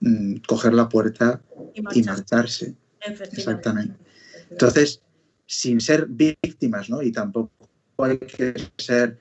[0.01, 1.43] mmm, coger la puerta
[1.75, 2.67] y marcharse.
[2.67, 3.37] Y marcharse.
[3.37, 3.97] Exactamente.
[4.49, 5.03] Entonces,
[5.47, 7.03] sin ser víctimas, ¿no?
[7.03, 7.53] Y tampoco
[7.99, 9.21] hay que ser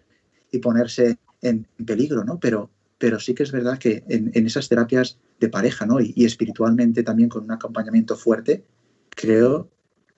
[0.51, 2.39] y ponerse en peligro, ¿no?
[2.39, 5.99] Pero, pero sí que es verdad que en, en esas terapias de pareja, ¿no?
[5.99, 8.63] Y, y, espiritualmente también con un acompañamiento fuerte,
[9.09, 9.69] creo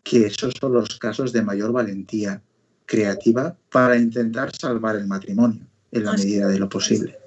[0.03, 2.41] que esos son los casos de mayor valentía
[2.85, 7.17] creativa para intentar salvar el matrimonio en la Así medida de lo posible.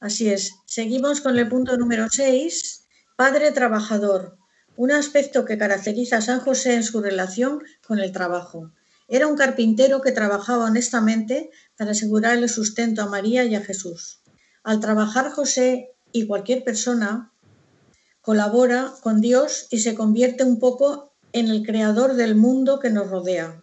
[0.00, 0.54] Así es.
[0.66, 4.38] Seguimos con el punto número 6, padre trabajador,
[4.76, 8.72] un aspecto que caracteriza a San José en su relación con el trabajo.
[9.08, 14.20] Era un carpintero que trabajaba honestamente para asegurar el sustento a María y a Jesús.
[14.66, 17.32] Al trabajar José y cualquier persona
[18.20, 23.08] colabora con Dios y se convierte un poco en el creador del mundo que nos
[23.08, 23.62] rodea.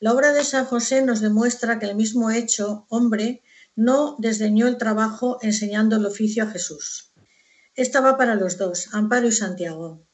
[0.00, 3.42] La obra de San José nos demuestra que el mismo hecho, hombre,
[3.76, 7.12] no desdeñó el trabajo enseñando el oficio a Jesús.
[7.74, 10.06] Esta va para los dos, Amparo y Santiago.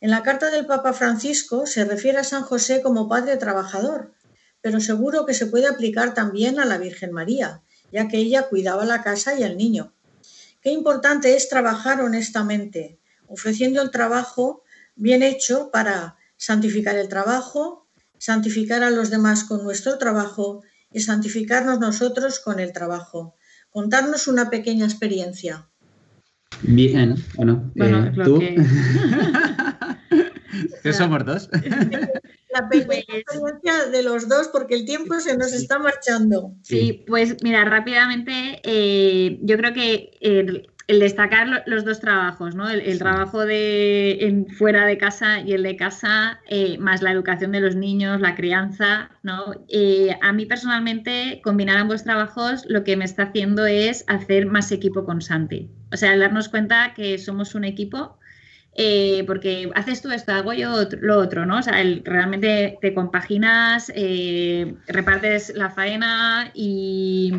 [0.00, 4.14] En la carta del Papa Francisco se refiere a San José como padre trabajador,
[4.62, 7.62] pero seguro que se puede aplicar también a la Virgen María,
[7.92, 9.92] ya que ella cuidaba la casa y el niño.
[10.62, 14.62] Qué importante es trabajar honestamente, ofreciendo el trabajo
[14.94, 17.86] bien hecho para santificar el trabajo,
[18.18, 20.62] santificar a los demás con nuestro trabajo
[20.92, 23.36] y santificarnos nosotros con el trabajo.
[23.70, 25.68] Contarnos una pequeña experiencia.
[26.62, 28.38] Bien, bueno, Bueno, eh, tú.
[28.40, 28.56] que-
[30.82, 31.48] ¿Qué somos dos?
[32.52, 36.52] La pequeña experiencia de los dos porque el tiempo se nos está marchando.
[36.62, 42.68] Sí, pues mira, rápidamente, eh, yo creo que el, destacar los dos trabajos, ¿no?
[42.68, 47.60] El, trabajo de fuera de casa y el de casa, eh, más la educación de
[47.60, 49.54] los niños, la crianza, ¿no?
[49.68, 54.72] Eh, a mí personalmente, combinar ambos trabajos lo que me está haciendo es hacer más
[54.72, 55.70] equipo con Santi.
[55.92, 58.18] O sea, darnos cuenta que somos un equipo
[58.74, 61.58] eh, porque haces tú esto, hago yo lo otro, ¿no?
[61.58, 67.32] O sea, realmente te compaginas, eh, repartes la faena y,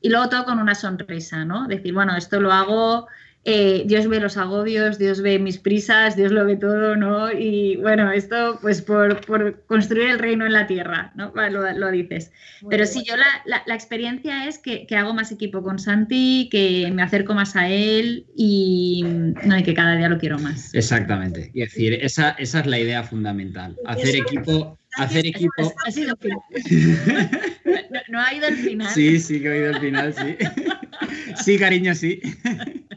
[0.00, 1.66] y, luego todo con una sonrisa, ¿no?
[1.66, 3.08] Decir, bueno, esto lo hago
[3.48, 7.30] eh, Dios ve los agobios, Dios ve mis prisas, Dios lo ve todo, ¿no?
[7.30, 9.20] Y bueno, esto pues por,
[9.66, 11.32] construir el reino en la tierra, ¿no?
[11.32, 12.32] Lo, dices.
[12.68, 17.34] Pero sí, yo la, experiencia es que, hago más equipo con Santi, que me acerco
[17.34, 20.74] más a él y, no, y que cada día lo quiero más.
[20.74, 21.52] Exactamente.
[21.54, 23.76] Es decir, esa, esa es la idea fundamental.
[23.86, 25.72] Hacer equipo, hacer equipo.
[25.86, 26.18] Ha sido
[27.64, 28.92] no, no, ha ido el final.
[28.92, 30.36] Sí, sí que ha ido el final, sí.
[31.44, 32.20] Sí, cariño, sí.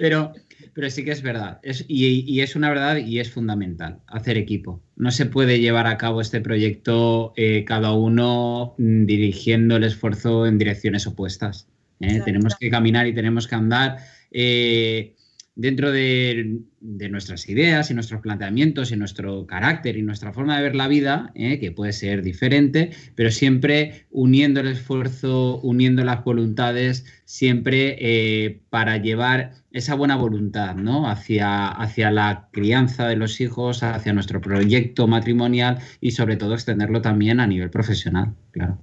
[0.00, 0.32] Pero,
[0.72, 1.60] pero sí que es verdad.
[1.86, 4.82] y, es una verdad y es fundamental hacer equipo.
[4.96, 10.46] No se puede llevar a cabo este proyecto eh, cada uno mm, dirigiendo el esfuerzo
[10.46, 11.68] en direcciones opuestas.
[12.00, 12.22] ¿eh?
[12.24, 13.98] Tenemos que caminar y tenemos que andar.
[14.30, 15.16] Eh,
[15.60, 20.74] dentro de, nuestras ideas y nuestros planteamientos y nuestro carácter y nuestra forma de ver
[20.74, 21.60] la vida, ¿eh?
[21.60, 28.96] que puede ser diferente, pero siempre uniendo el esfuerzo, uniendo las voluntades, siempre eh, para
[28.96, 31.08] llevar esa buena voluntad ¿no?
[31.10, 37.02] hacia, hacia la crianza de los hijos, hacia nuestro proyecto matrimonial y sobre todo extenderlo
[37.02, 38.78] también a nivel profesional, claro.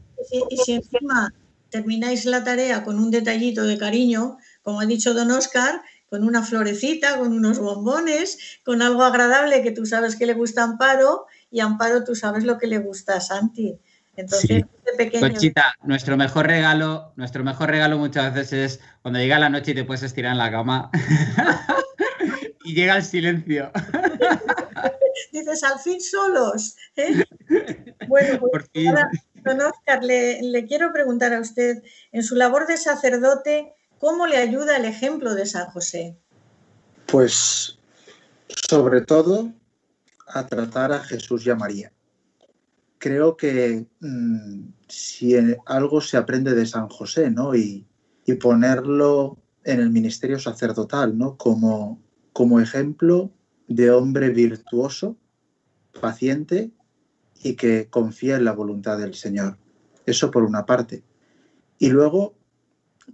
[0.52, 1.34] Y si encima
[1.70, 6.42] termináis la tarea con un detallito de cariño, como ha dicho don Oscar, con una
[6.42, 11.26] florecita, con unos bombones, con algo agradable que tú sabes que le gusta a Amparo
[11.52, 13.78] y Amparo tú sabes lo que le gusta a Santi.
[14.16, 14.64] Entonces,
[14.98, 15.28] pequeño...
[15.28, 19.76] Conchita, nuestro mejor regalo, nuestro mejor regalo muchas veces es cuando llega la noche y
[19.76, 20.90] te puedes estirar en la cama
[22.64, 23.72] y llega el silencio.
[25.32, 26.76] Dices, al fin solos.
[26.96, 27.24] ¿eh?
[28.08, 28.66] Bueno, pues,
[29.36, 34.38] don Oscar, le, le quiero preguntar a usted, en su labor de sacerdote, ¿Cómo le
[34.38, 36.18] ayuda el ejemplo de San José?
[37.08, 37.78] Pues
[38.70, 39.52] sobre todo
[40.28, 41.92] a tratar a Jesús y a María.
[43.00, 45.36] Creo que mm, si
[45.66, 47.56] algo se aprende de San José, ¿no?
[47.56, 47.86] Y,
[48.42, 51.38] ponerlo en el ministerio sacerdotal, ¿no?
[51.38, 52.02] Como,
[52.34, 53.32] como ejemplo
[53.70, 55.16] de hombre virtuoso,
[56.02, 56.72] paciente
[57.42, 59.58] y que confía en la voluntad del Señor.
[60.06, 61.04] Eso por una parte.
[61.80, 62.36] Y luego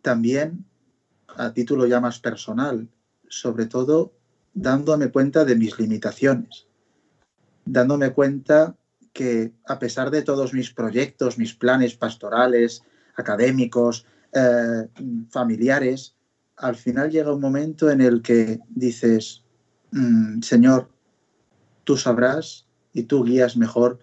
[0.01, 0.65] también
[1.37, 2.87] a título ya más personal,
[3.27, 4.13] sobre todo
[4.53, 6.67] dándome cuenta de mis limitaciones,
[7.65, 8.75] dándome cuenta
[9.13, 12.83] que a pesar de todos mis proyectos, mis planes pastorales,
[13.15, 14.87] académicos, eh,
[15.29, 16.15] familiares,
[16.57, 19.43] al final llega un momento en el que dices,
[19.91, 20.89] mm, Señor,
[21.83, 23.99] tú sabrás y tú guías mejor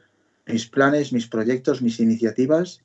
[0.47, 2.83] mis planes, mis proyectos, mis iniciativas.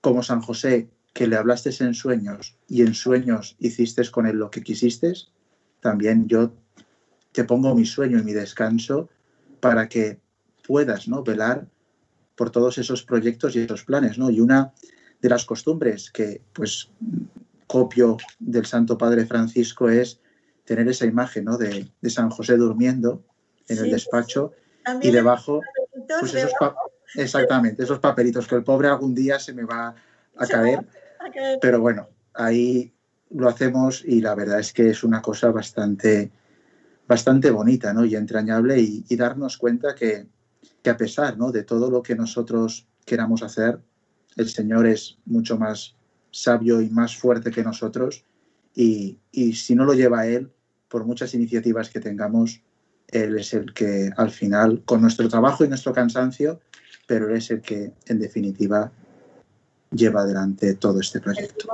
[0.00, 4.50] Como San José, que le hablaste en sueños y en sueños hiciste con él lo
[4.50, 5.12] que quisiste,
[5.80, 6.52] también yo
[7.32, 9.08] te pongo mi sueño y mi descanso
[9.60, 10.20] para que
[10.66, 11.22] puedas ¿no?
[11.22, 11.66] velar
[12.36, 14.18] por todos esos proyectos y esos planes.
[14.18, 14.30] ¿no?
[14.30, 14.72] Y una
[15.20, 16.90] de las costumbres que pues
[17.66, 20.20] copio del Santo Padre Francisco es
[20.64, 21.58] tener esa imagen ¿no?
[21.58, 23.22] de, San José durmiendo
[23.68, 24.52] en el despacho
[25.00, 25.60] y debajo,
[26.20, 26.52] pues esos
[27.14, 29.94] exactamente, esos papelitos que el pobre algún día se me va
[30.36, 30.86] a caer
[31.60, 32.92] pero bueno, ahí
[33.30, 36.30] lo hacemos y la verdad es que es una cosa bastante,
[37.06, 38.04] bastante bonita ¿no?
[38.04, 40.26] y entrañable y, darnos cuenta que,
[40.88, 41.50] a pesar ¿no?
[41.52, 43.80] de todo lo que nosotros queramos hacer,
[44.36, 45.94] el Señor es mucho más
[46.30, 48.24] sabio y más fuerte que nosotros
[48.74, 50.50] y, y si no lo lleva Él,
[50.88, 52.62] por muchas iniciativas que tengamos,
[53.08, 56.60] Él es el que al final, con nuestro trabajo y nuestro cansancio,
[57.06, 58.92] pero Él es el que en definitiva
[59.92, 61.68] lleva adelante todo este proyecto.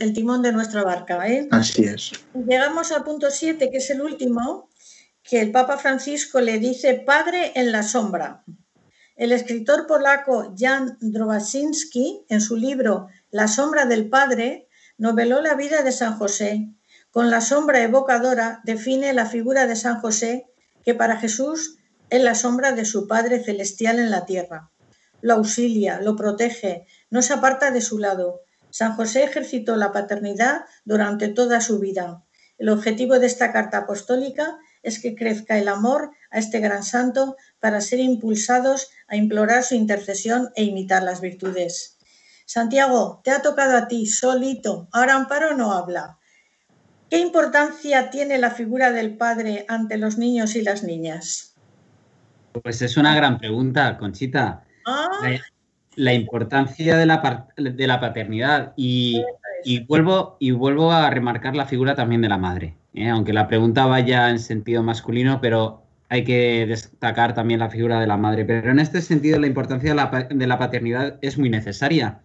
[0.00, 1.26] El timón, de nuestra barca.
[1.28, 1.48] ¿eh?
[1.50, 2.12] Así es.
[2.34, 4.68] Llegamos al punto 7, que es el último,
[5.22, 8.44] que el Papa Francisco le dice Padre en la sombra.
[9.16, 15.82] El escritor polaco Jan Drowaczynski, en su libro La sombra del Padre, noveló la vida
[15.82, 16.68] de San José.
[17.10, 20.46] Con la sombra evocadora define la figura de San José,
[20.84, 21.78] que para Jesús
[22.10, 24.70] es la sombra de su Padre celestial en la tierra.
[25.20, 28.40] Lo auxilia, lo protege, no se aparta de su lado.
[28.70, 32.24] San José ejercitó la paternidad durante toda su vida.
[32.58, 37.36] El objetivo de esta carta apostólica es que crezca el amor a este gran santo
[37.58, 41.98] para ser impulsados a implorar su intercesión e imitar las virtudes.
[42.46, 44.88] Santiago, te ha tocado a ti, solito.
[44.92, 46.18] Ahora Amparo no habla.
[47.10, 51.54] ¿Qué importancia tiene la figura del padre ante los niños y las niñas?
[52.62, 54.64] Pues es una gran pregunta, Conchita.
[54.86, 55.08] Ah.
[55.22, 55.40] La,
[55.96, 59.22] importancia de la, de la paternidad y,
[59.86, 63.08] vuelvo, y vuelvo a remarcar la figura también de la madre, ¿eh?
[63.08, 68.06] aunque la pregunta vaya en sentido masculino, pero hay que destacar también la figura de
[68.06, 68.44] la madre.
[68.44, 72.20] Pero en este sentido la importancia de la, de la paternidad es muy necesaria.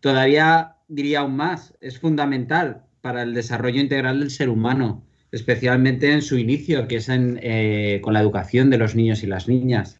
[0.00, 6.22] Todavía diría aún más, es fundamental para el desarrollo integral del ser humano, especialmente en
[6.22, 9.97] su inicio, que es eh, con la educación de los niños y las niñas.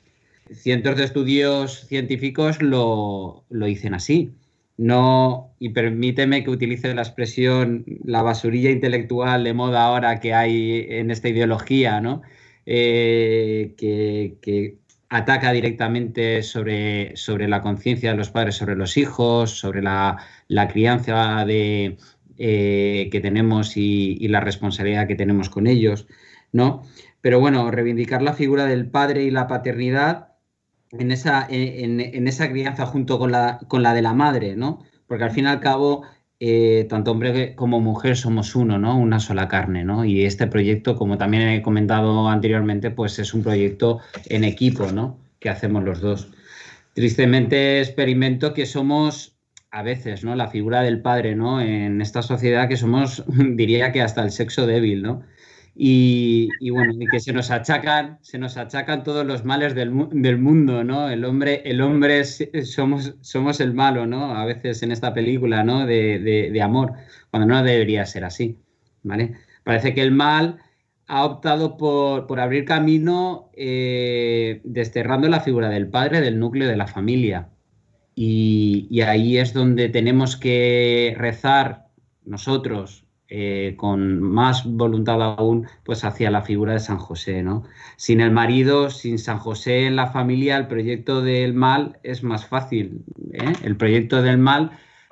[0.53, 4.33] Cientos de estudios científicos lo, dicen así.
[4.77, 10.87] No, y permíteme que utilice la expresión, la basurilla intelectual de moda ahora que hay
[10.89, 12.23] en esta ideología, ¿no?
[12.67, 14.79] Eh, que,
[15.11, 20.19] ataca directamente sobre, sobre la conciencia de los padres sobre los hijos, sobre la
[20.71, 21.97] crianza de,
[22.41, 26.07] eh, que tenemos y, la responsabilidad que tenemos con ellos,
[26.53, 26.85] ¿no?
[27.21, 30.29] Pero bueno, reivindicar la figura del padre y la paternidad
[30.93, 34.85] en esa, en, esa crianza junto con la, con la de la madre, ¿no?
[35.07, 36.05] Porque al fin y al cabo,
[36.41, 38.99] eh, tanto hombre como mujer somos uno, ¿no?
[38.99, 40.05] Una sola carne, ¿no?
[40.05, 45.19] Y este proyecto, como también he comentado anteriormente, pues es un proyecto en equipo, ¿no?
[45.41, 46.29] Que hacemos los dos.
[46.95, 49.37] Tristemente experimento que somos
[49.71, 50.35] a veces, ¿no?
[50.35, 51.61] La figura del padre, ¿no?
[51.61, 55.23] En esta sociedad que somos, diría que hasta el sexo débil, ¿no?
[55.81, 60.83] Y, bueno, y que se nos achacan, se nos achacan todos los males del, mundo,
[60.83, 61.09] ¿no?
[61.09, 64.35] El hombre, el hombre somos, somos el malo, ¿no?
[64.35, 65.87] A veces en esta película, ¿no?
[65.87, 66.95] De, amor,
[67.31, 68.59] cuando no debería ser así,
[69.05, 69.35] ¿vale?
[69.63, 70.59] Parece que el mal
[71.07, 76.89] ha optado por, abrir camino eh, desterrando la figura del padre del núcleo de la
[76.89, 77.51] familia,
[78.17, 81.87] y, ahí es donde tenemos que rezar
[82.25, 87.65] nosotros eh, con más voluntad aún, pues hacia la figura de San José, ¿no?
[87.97, 92.47] Sin el marido, sin San José en la familia, el proyecto del mal es más
[92.47, 93.05] fácil.
[93.35, 93.53] ¿eh?
[93.63, 94.71] El proyecto del mal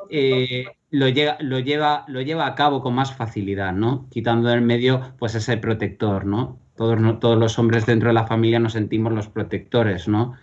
[0.09, 4.09] eh, lo, lleva, lo, lleva, lo lleva a cabo con más facilidad, ¿no?
[4.11, 6.59] Quitando del medio, pues ese protector, ¿no?
[6.75, 7.19] Todos, ¿no?
[7.19, 10.37] todos los hombres dentro de la familia nos sentimos los protectores, ¿no?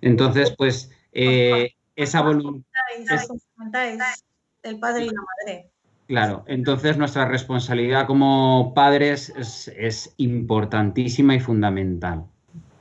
[0.00, 2.70] Entonces, pues eh, esa voluntad.
[4.62, 5.70] el padre y la madre.
[6.10, 12.24] Claro, entonces nuestra responsabilidad como padres es, importantísima y fundamental.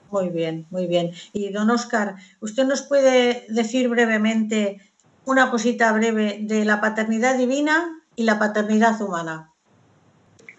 [0.09, 1.11] Muy bien, muy bien.
[1.31, 4.81] Y don Oscar, ¿usted nos puede decir brevemente
[5.25, 9.53] una cosita breve de la paternidad divina y la paternidad humana?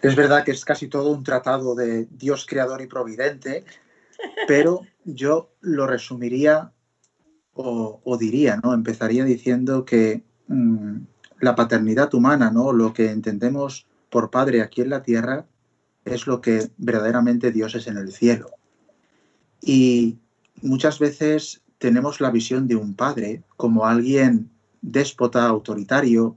[0.01, 3.65] Es verdad que es casi todo un tratado de Dios creador y providente,
[4.47, 6.71] pero yo lo resumiría
[7.53, 8.73] o, diría, ¿no?
[8.73, 10.99] Empezaría diciendo que mm,
[11.41, 12.71] la paternidad humana, ¿no?
[12.71, 15.45] Lo que entendemos por padre aquí en la tierra
[16.05, 18.51] es lo que verdaderamente Dios es en el cielo.
[19.61, 20.17] Y
[20.61, 24.49] muchas veces tenemos la visión de un padre como alguien
[24.81, 26.35] déspota, autoritario.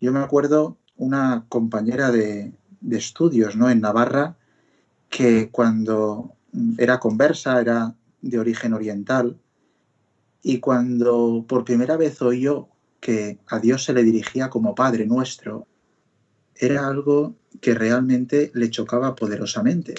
[0.00, 3.70] Yo me acuerdo una compañera de, de estudios ¿no?
[3.70, 4.36] en Navarra
[5.10, 6.34] que cuando
[6.78, 9.38] era conversa, era de origen oriental,
[10.42, 12.68] y cuando por primera vez oyó
[13.04, 15.66] que a Dios se le dirigía como Padre nuestro,
[16.56, 19.94] era algo que realmente le chocaba poderosamente,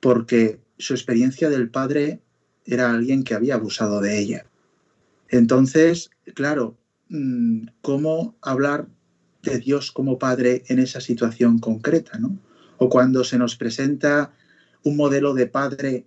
[0.00, 2.20] porque su experiencia del Padre
[2.64, 4.46] era alguien que había abusado de ella.
[5.28, 6.76] Entonces, claro,
[7.08, 8.88] mm, ¿cómo hablar
[9.44, 12.18] de Dios como Padre en esa situación concreta?
[12.18, 12.36] ¿no?
[12.78, 14.32] O cuando se nos presenta
[14.82, 16.04] un modelo de Padre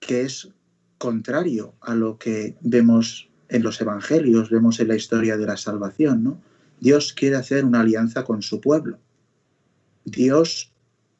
[0.00, 0.48] que es
[0.96, 6.24] contrario a lo que vemos en los evangelios, vemos en la historia de la salvación,
[6.24, 6.42] ¿no?
[6.80, 8.98] Dios quiere hacer una alianza con su pueblo.
[10.04, 10.72] Dios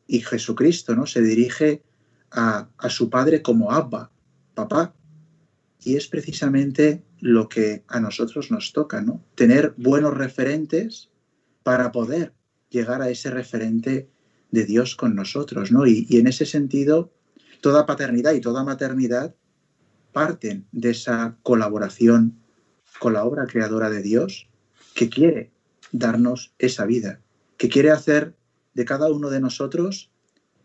[0.07, 1.07] y Jesucristo, ¿no?
[1.07, 1.83] Se dirige
[2.31, 4.11] a, su Padre como Abba,
[4.55, 4.95] papá.
[5.83, 9.23] Y es precisamente lo que a nosotros nos toca, ¿no?
[9.35, 11.11] Tener buenos referentes
[11.63, 12.35] para poder
[12.71, 14.09] llegar a ese referente
[14.51, 15.87] de Dios con nosotros, ¿no?
[15.87, 17.13] Y en ese sentido,
[17.61, 19.35] toda paternidad y toda maternidad
[20.17, 22.39] parten de esa colaboración
[23.01, 24.49] con la obra creadora de Dios
[24.95, 25.51] que quiere
[25.93, 27.21] darnos esa vida,
[27.59, 28.35] que quiere hacer
[28.73, 30.09] de cada uno de nosotros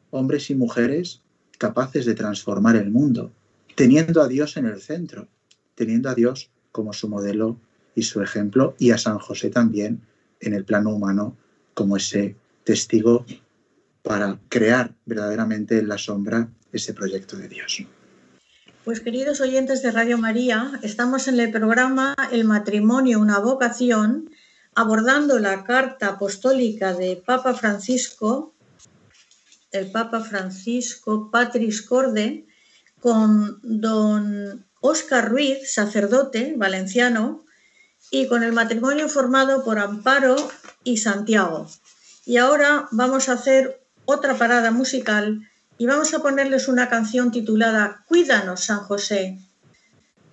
[0.10, 1.22] hombres y mujeres
[1.58, 3.34] capaces de transformar el mundo,
[3.76, 5.28] teniendo a Dios en el centro,
[5.76, 7.60] teniendo a Dios como su modelo
[7.94, 10.00] y su ejemplo, y a San José también
[10.40, 11.36] en el plano humano
[11.74, 13.26] como ese testigo
[14.02, 17.86] para crear verdaderamente en la sombra ese proyecto de Dios.
[18.84, 24.32] Pues queridos oyentes de Radio María, estamos en el programa El matrimonio, una vocación,
[24.74, 28.56] abordando la carta apostólica de Papa Francisco,
[29.72, 32.48] el Papa Francisco Patris Corde,
[33.00, 37.46] con don Óscar Ruiz, sacerdote valenciano,
[38.10, 40.36] y con el matrimonio formado por Amparo
[40.84, 41.68] y Santiago.
[42.26, 45.48] Y ahora vamos a hacer otra parada musical
[45.82, 49.40] y vamos a ponerles una canción titulada Cuídanos, San José.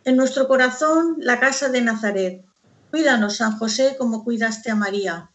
[0.05, 2.45] En nuestro corazón, la casa de Nazaret.
[2.91, 5.31] Cuídanos, San José, como cuidaste a María.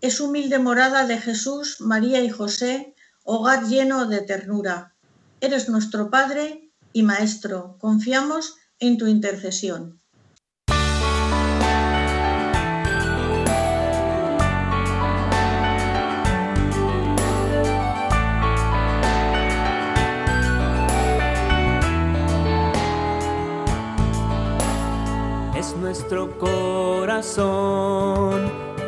[0.00, 2.94] Es humilde morada de Jesús, María y José,
[3.24, 4.94] hogar lleno de ternura.
[5.42, 7.76] Eres nuestro Padre y Maestro.
[7.78, 10.00] Confiamos en tu intercesión.
[25.82, 27.42] Nuestro corazón,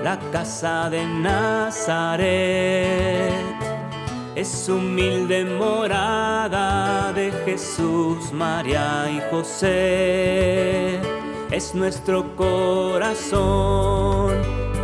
[0.04, 2.32] la casa de Nazaret.
[4.36, 11.00] Es humilde morada de Jesús, María y José.
[11.50, 14.32] Es nuestro corazón,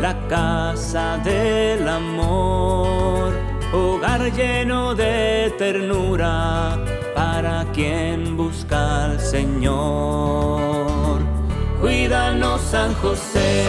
[0.02, 3.32] la casa del amor,
[3.72, 6.76] hogar lleno de ternura
[7.14, 10.89] para quien busca al Señor.
[11.80, 13.64] Cuídanos San José,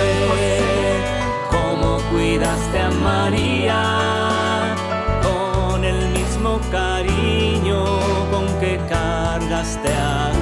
[1.50, 4.76] como cuidaste a María,
[5.24, 7.86] con el mismo cariño
[8.30, 10.41] con que cargaste a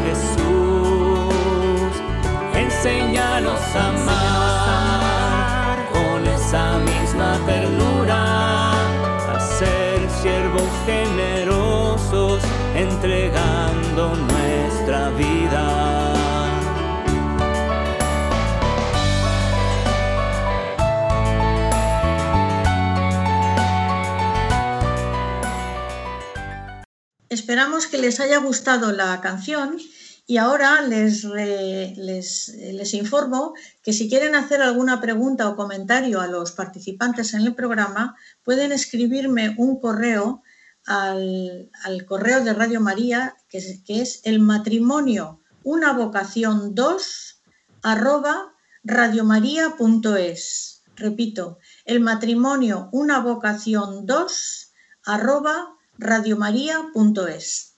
[27.30, 29.78] Esperamos que les haya gustado la canción
[30.26, 33.54] y ahora les, les, informo
[33.84, 38.72] que si quieren hacer alguna pregunta o comentario a los participantes en el programa, pueden
[38.72, 40.42] escribirme un correo
[40.86, 41.70] al,
[42.08, 47.42] correo de Radio María, que es, que es, el matrimonio una vocación 2
[47.84, 48.54] arroba
[48.84, 50.84] radiomaria.es.
[50.96, 54.74] Repito, el matrimonio una vocación 2
[55.06, 57.76] arroba radiomaria.es.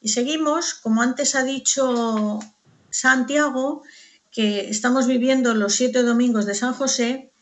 [0.00, 2.38] Y seguimos, como antes ha dicho
[2.90, 3.82] Santiago,
[4.30, 7.32] que estamos viviendo los siete domingos de San José,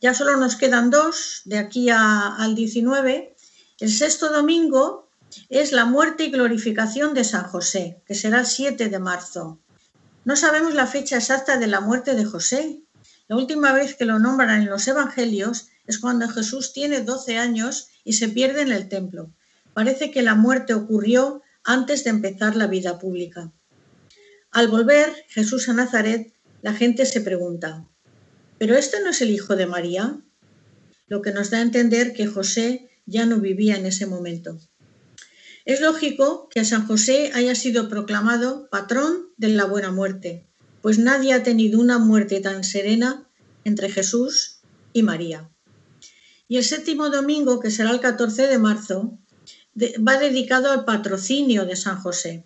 [0.00, 3.36] ya solo nos quedan dos de aquí al 19.
[3.78, 5.08] El sexto domingo
[5.48, 9.60] es la muerte y glorificación de San José, que será el 7 de marzo.
[10.24, 12.82] No sabemos la fecha exacta de la muerte de José.
[13.28, 17.88] La última vez que lo nombran en los Evangelios es cuando Jesús tiene 12 años
[18.04, 19.30] y se pierde en el templo.
[19.74, 23.52] Parece que la muerte ocurrió antes de empezar la vida pública.
[24.50, 27.86] Al volver Jesús a Nazaret, la gente se pregunta,
[28.58, 30.20] ¿pero este no es el hijo de María?
[31.06, 34.58] Lo que nos da a entender que José ya no vivía en ese momento.
[35.64, 40.46] Es lógico que San José haya sido proclamado patrón de la buena muerte,
[40.82, 43.28] pues nadie ha tenido una muerte tan serena
[43.64, 44.60] entre Jesús
[44.92, 45.50] y María.
[46.48, 49.18] Y el séptimo domingo, que será el 14 de marzo,
[50.06, 52.44] va dedicado al patrocinio de San José.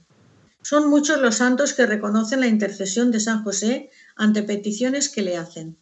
[0.63, 5.37] Son muchos los santos que reconocen la intercesión de San José ante peticiones que le
[5.37, 5.79] hacen.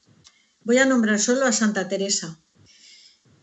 [0.63, 2.41] Voy a nombrar solo a Santa Teresa,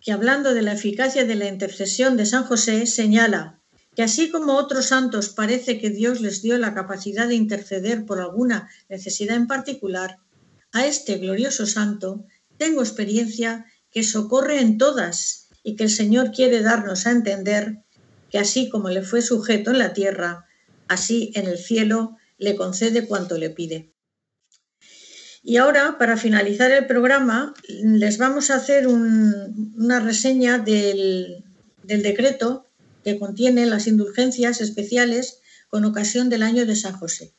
[0.02, 3.60] que hablando de la eficacia de la intercesión de San José señala
[3.96, 8.22] que así como otros santos parece que Dios les dio la capacidad de interceder por
[8.22, 10.20] alguna necesidad en particular,
[10.72, 12.26] a este glorioso santo
[12.58, 17.84] tengo experiencia que socorre en todas y que el Señor quiere darnos a entender
[18.30, 20.46] que así como le fue sujeto en la tierra,
[20.88, 23.94] así en el cielo le concede cuanto le pide.
[25.42, 31.44] Y ahora, para finalizar el programa, les vamos a hacer una reseña del,
[31.84, 32.66] del decreto
[33.04, 37.34] que contiene las indulgencias especiales con ocasión del año de San José.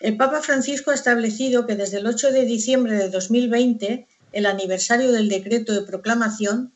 [0.00, 5.12] El Papa Francisco ha establecido que desde el 8 de diciembre de 2020, el aniversario
[5.12, 6.74] del decreto de proclamación,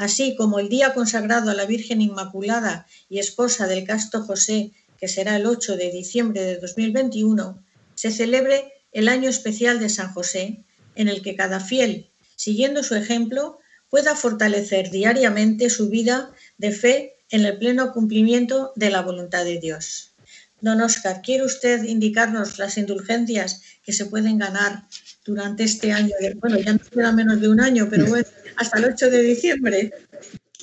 [0.00, 5.08] así como el día consagrado a la Virgen Inmaculada y esposa del casto José, que
[5.08, 7.62] será el 8 de diciembre de 2021,
[7.94, 12.94] se celebre el año especial de San José, en el que cada fiel, siguiendo su
[12.94, 13.58] ejemplo,
[13.90, 19.58] pueda fortalecer diariamente su vida de fe en el pleno cumplimiento de la voluntad de
[19.58, 20.14] Dios.
[20.62, 24.84] Don Oscar, ¿quiere usted indicarnos las indulgencias que se pueden ganar
[25.24, 26.14] durante este año.
[26.40, 29.92] Bueno, ya nos queda menos de un año, pero bueno, hasta el 8 de diciembre.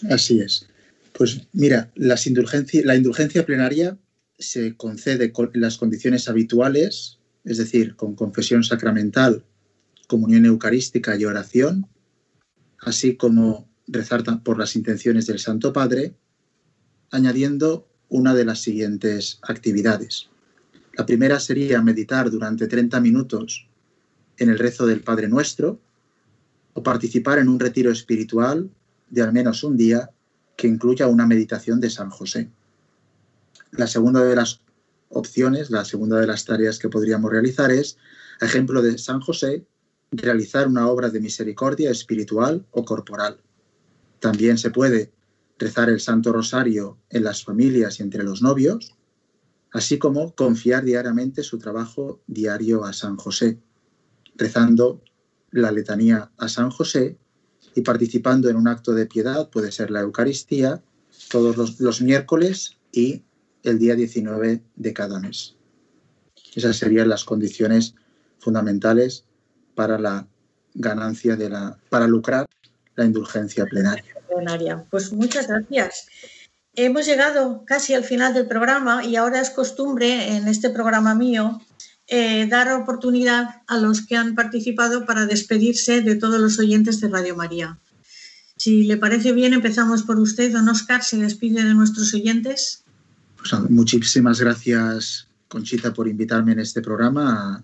[0.10, 0.68] Así es.
[1.14, 3.97] Pues mira, las la indulgencia plenaria
[4.38, 9.43] se concede con las condiciones habituales, es decir, con confesión sacramental,
[10.08, 11.88] comunión eucarística y oración,
[12.80, 16.14] así como rezar por las intenciones del Santo Padre,
[17.10, 20.30] añadiendo una de las siguientes actividades.
[20.97, 23.66] La primera sería meditar durante 30 minutos
[24.38, 25.80] en el rezo del Padre Nuestro
[26.74, 28.70] o participar en un retiro espiritual
[29.10, 30.12] de al menos un día
[30.56, 32.50] que incluya una meditación de San José.
[33.72, 34.62] La segunda de las
[35.10, 37.98] opciones, la segunda de las tareas que podríamos realizar es,
[38.42, 39.66] ejemplo de San José,
[40.12, 43.40] realizar una obra de misericordia espiritual o corporal.
[44.20, 45.12] También se puede
[45.60, 48.96] rezar el Santo Rosario en las familias y entre los novios,
[49.72, 53.60] así como confiar diariamente su trabajo diario a San José,
[54.38, 55.02] rezando
[55.52, 57.18] la letanía a San José
[57.76, 60.82] y participando en un acto de piedad, puede ser la Eucaristía,
[61.30, 63.24] todos los, miércoles y
[63.64, 65.56] el día 19 de cada mes.
[66.56, 67.96] Esas serían las condiciones
[68.40, 69.26] fundamentales
[69.76, 70.28] para la
[70.74, 72.46] ganancia de la, para lucrar
[72.96, 74.04] la indulgencia plenaria.
[74.90, 76.08] Pues muchas gracias.
[76.74, 81.60] Hemos llegado casi al final del programa y ahora es costumbre en este programa mío
[82.08, 87.10] eh, dar oportunidad a los que han participado para despedirse de todos los oyentes de
[87.10, 87.80] Radio María.
[88.55, 90.51] Si le parece bien, empezamos por usted.
[90.51, 92.84] Don Oscar, se despide de nuestros oyentes.
[93.38, 97.64] Pues, muchísimas gracias, Conchita, por invitarme en este programa, a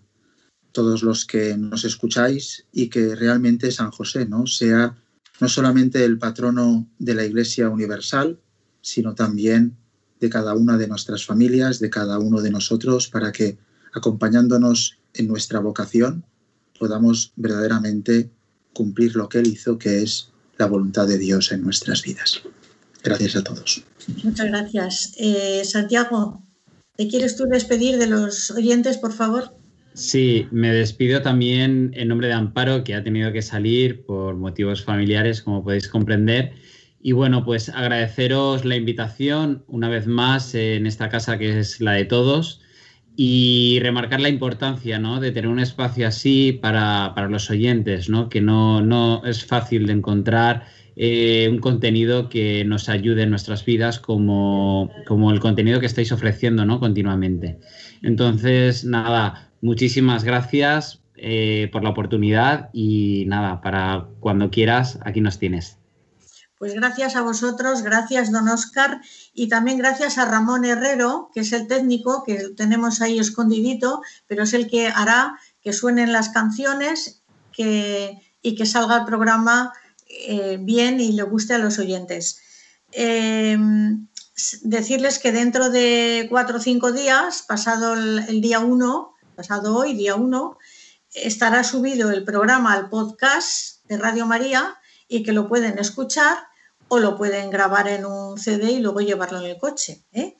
[0.72, 4.46] todos los que nos escucháis y que realmente San José ¿no?
[4.48, 4.96] sea
[5.40, 8.40] no solamente el patrono de la Iglesia Universal,
[8.82, 9.78] sino también
[10.20, 13.58] de cada una de nuestras familias, de cada uno de nosotros, para que
[13.94, 16.26] acompañándonos en nuestra vocación
[16.84, 18.30] podamos verdaderamente
[18.74, 22.42] cumplir lo que Él hizo, que es la voluntad de Dios en nuestras vidas.
[23.04, 23.84] Gracias a todos.
[24.24, 25.14] Muchas gracias.
[25.18, 26.44] Eh, Santiago,
[26.96, 29.56] ¿te quieres tú despedir de los oyentes, por favor?
[29.94, 34.84] Sí, me despido también en nombre de Amparo, que ha tenido que salir por motivos
[34.84, 36.54] familiares, como podéis comprender.
[37.00, 41.92] Y bueno, pues agradeceros la invitación una vez más en esta casa que es la
[41.94, 42.63] de todos
[43.16, 45.20] y remarcar la importancia ¿no?
[45.20, 48.30] de tener un espacio así para, los oyentes, ¿no?
[48.30, 53.66] que no, no es fácil de encontrar eh, un contenido que nos ayude en nuestras
[53.66, 56.80] vidas como, como el contenido que estáis ofreciendo ¿no?
[56.80, 57.60] continuamente.
[58.02, 65.38] Entonces, nada, muchísimas gracias eh, por la oportunidad y nada, para cuando quieras, aquí nos
[65.40, 65.83] tienes.
[66.64, 69.02] Pues gracias a vosotros, gracias don Oscar
[69.34, 74.44] y también gracias a Ramón Herrero, que es el técnico que tenemos ahí escondidito, pero
[74.44, 77.22] es el que hará que suenen las canciones
[77.58, 79.74] y que salga el programa
[80.08, 82.40] eh, bien y le guste a los oyentes.
[82.94, 83.58] Eh,
[84.62, 90.16] decirles que dentro de cuatro o cinco días, pasado el, día 1, pasado hoy, día
[90.16, 90.58] 1,
[91.14, 94.78] estará subido el programa al podcast de Radio María
[95.10, 96.53] y que lo pueden escuchar
[96.94, 100.04] o lo pueden grabar en un CD y luego llevarlo en el coche.
[100.12, 100.38] ¿eh?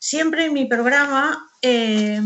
[0.00, 2.20] Siempre en mi programa eh,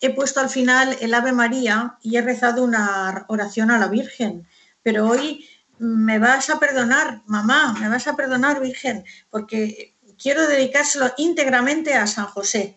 [0.00, 4.48] he puesto al final el Ave María y he rezado una oración a la Virgen,
[4.82, 5.48] pero hoy
[5.78, 12.08] me vas a perdonar, mamá, me vas a perdonar, Virgen, porque quiero dedicárselo íntegramente a
[12.08, 12.76] San José.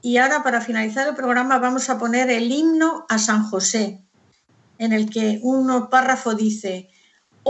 [0.00, 4.02] Y ahora, para finalizar el programa, vamos a poner el himno a San José,
[4.78, 6.88] en el que un párrafo dice,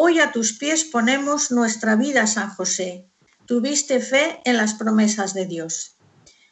[0.01, 3.09] Hoy a tus pies ponemos nuestra vida, San José.
[3.47, 5.97] Tuviste fe en las promesas de Dios.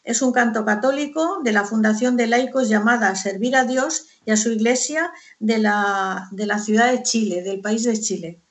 [0.03, 4.32] Es un canto católico de la Fundación de Laicos llamada a Servir a Dios y
[4.32, 8.42] a su iglesia de la, de la ciudad de Chile, del país de Chile.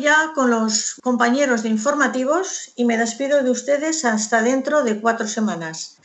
[0.00, 5.26] Ya con los compañeros de informativos y me despido de ustedes hasta dentro de cuatro
[5.26, 5.98] semanas.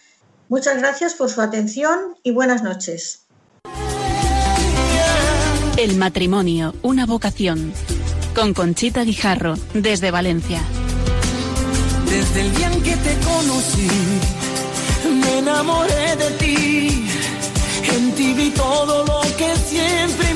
[0.50, 3.26] Muchas gracias por su atención y buenas noches.
[5.78, 7.74] El matrimonio, una vocación.
[8.36, 10.62] Con Conchita Guijarro, desde Valencia.
[12.10, 13.88] Desde el día en que te conocí,
[15.10, 17.08] me enamoré de ti.
[17.96, 20.34] En ti vi todo lo que siempre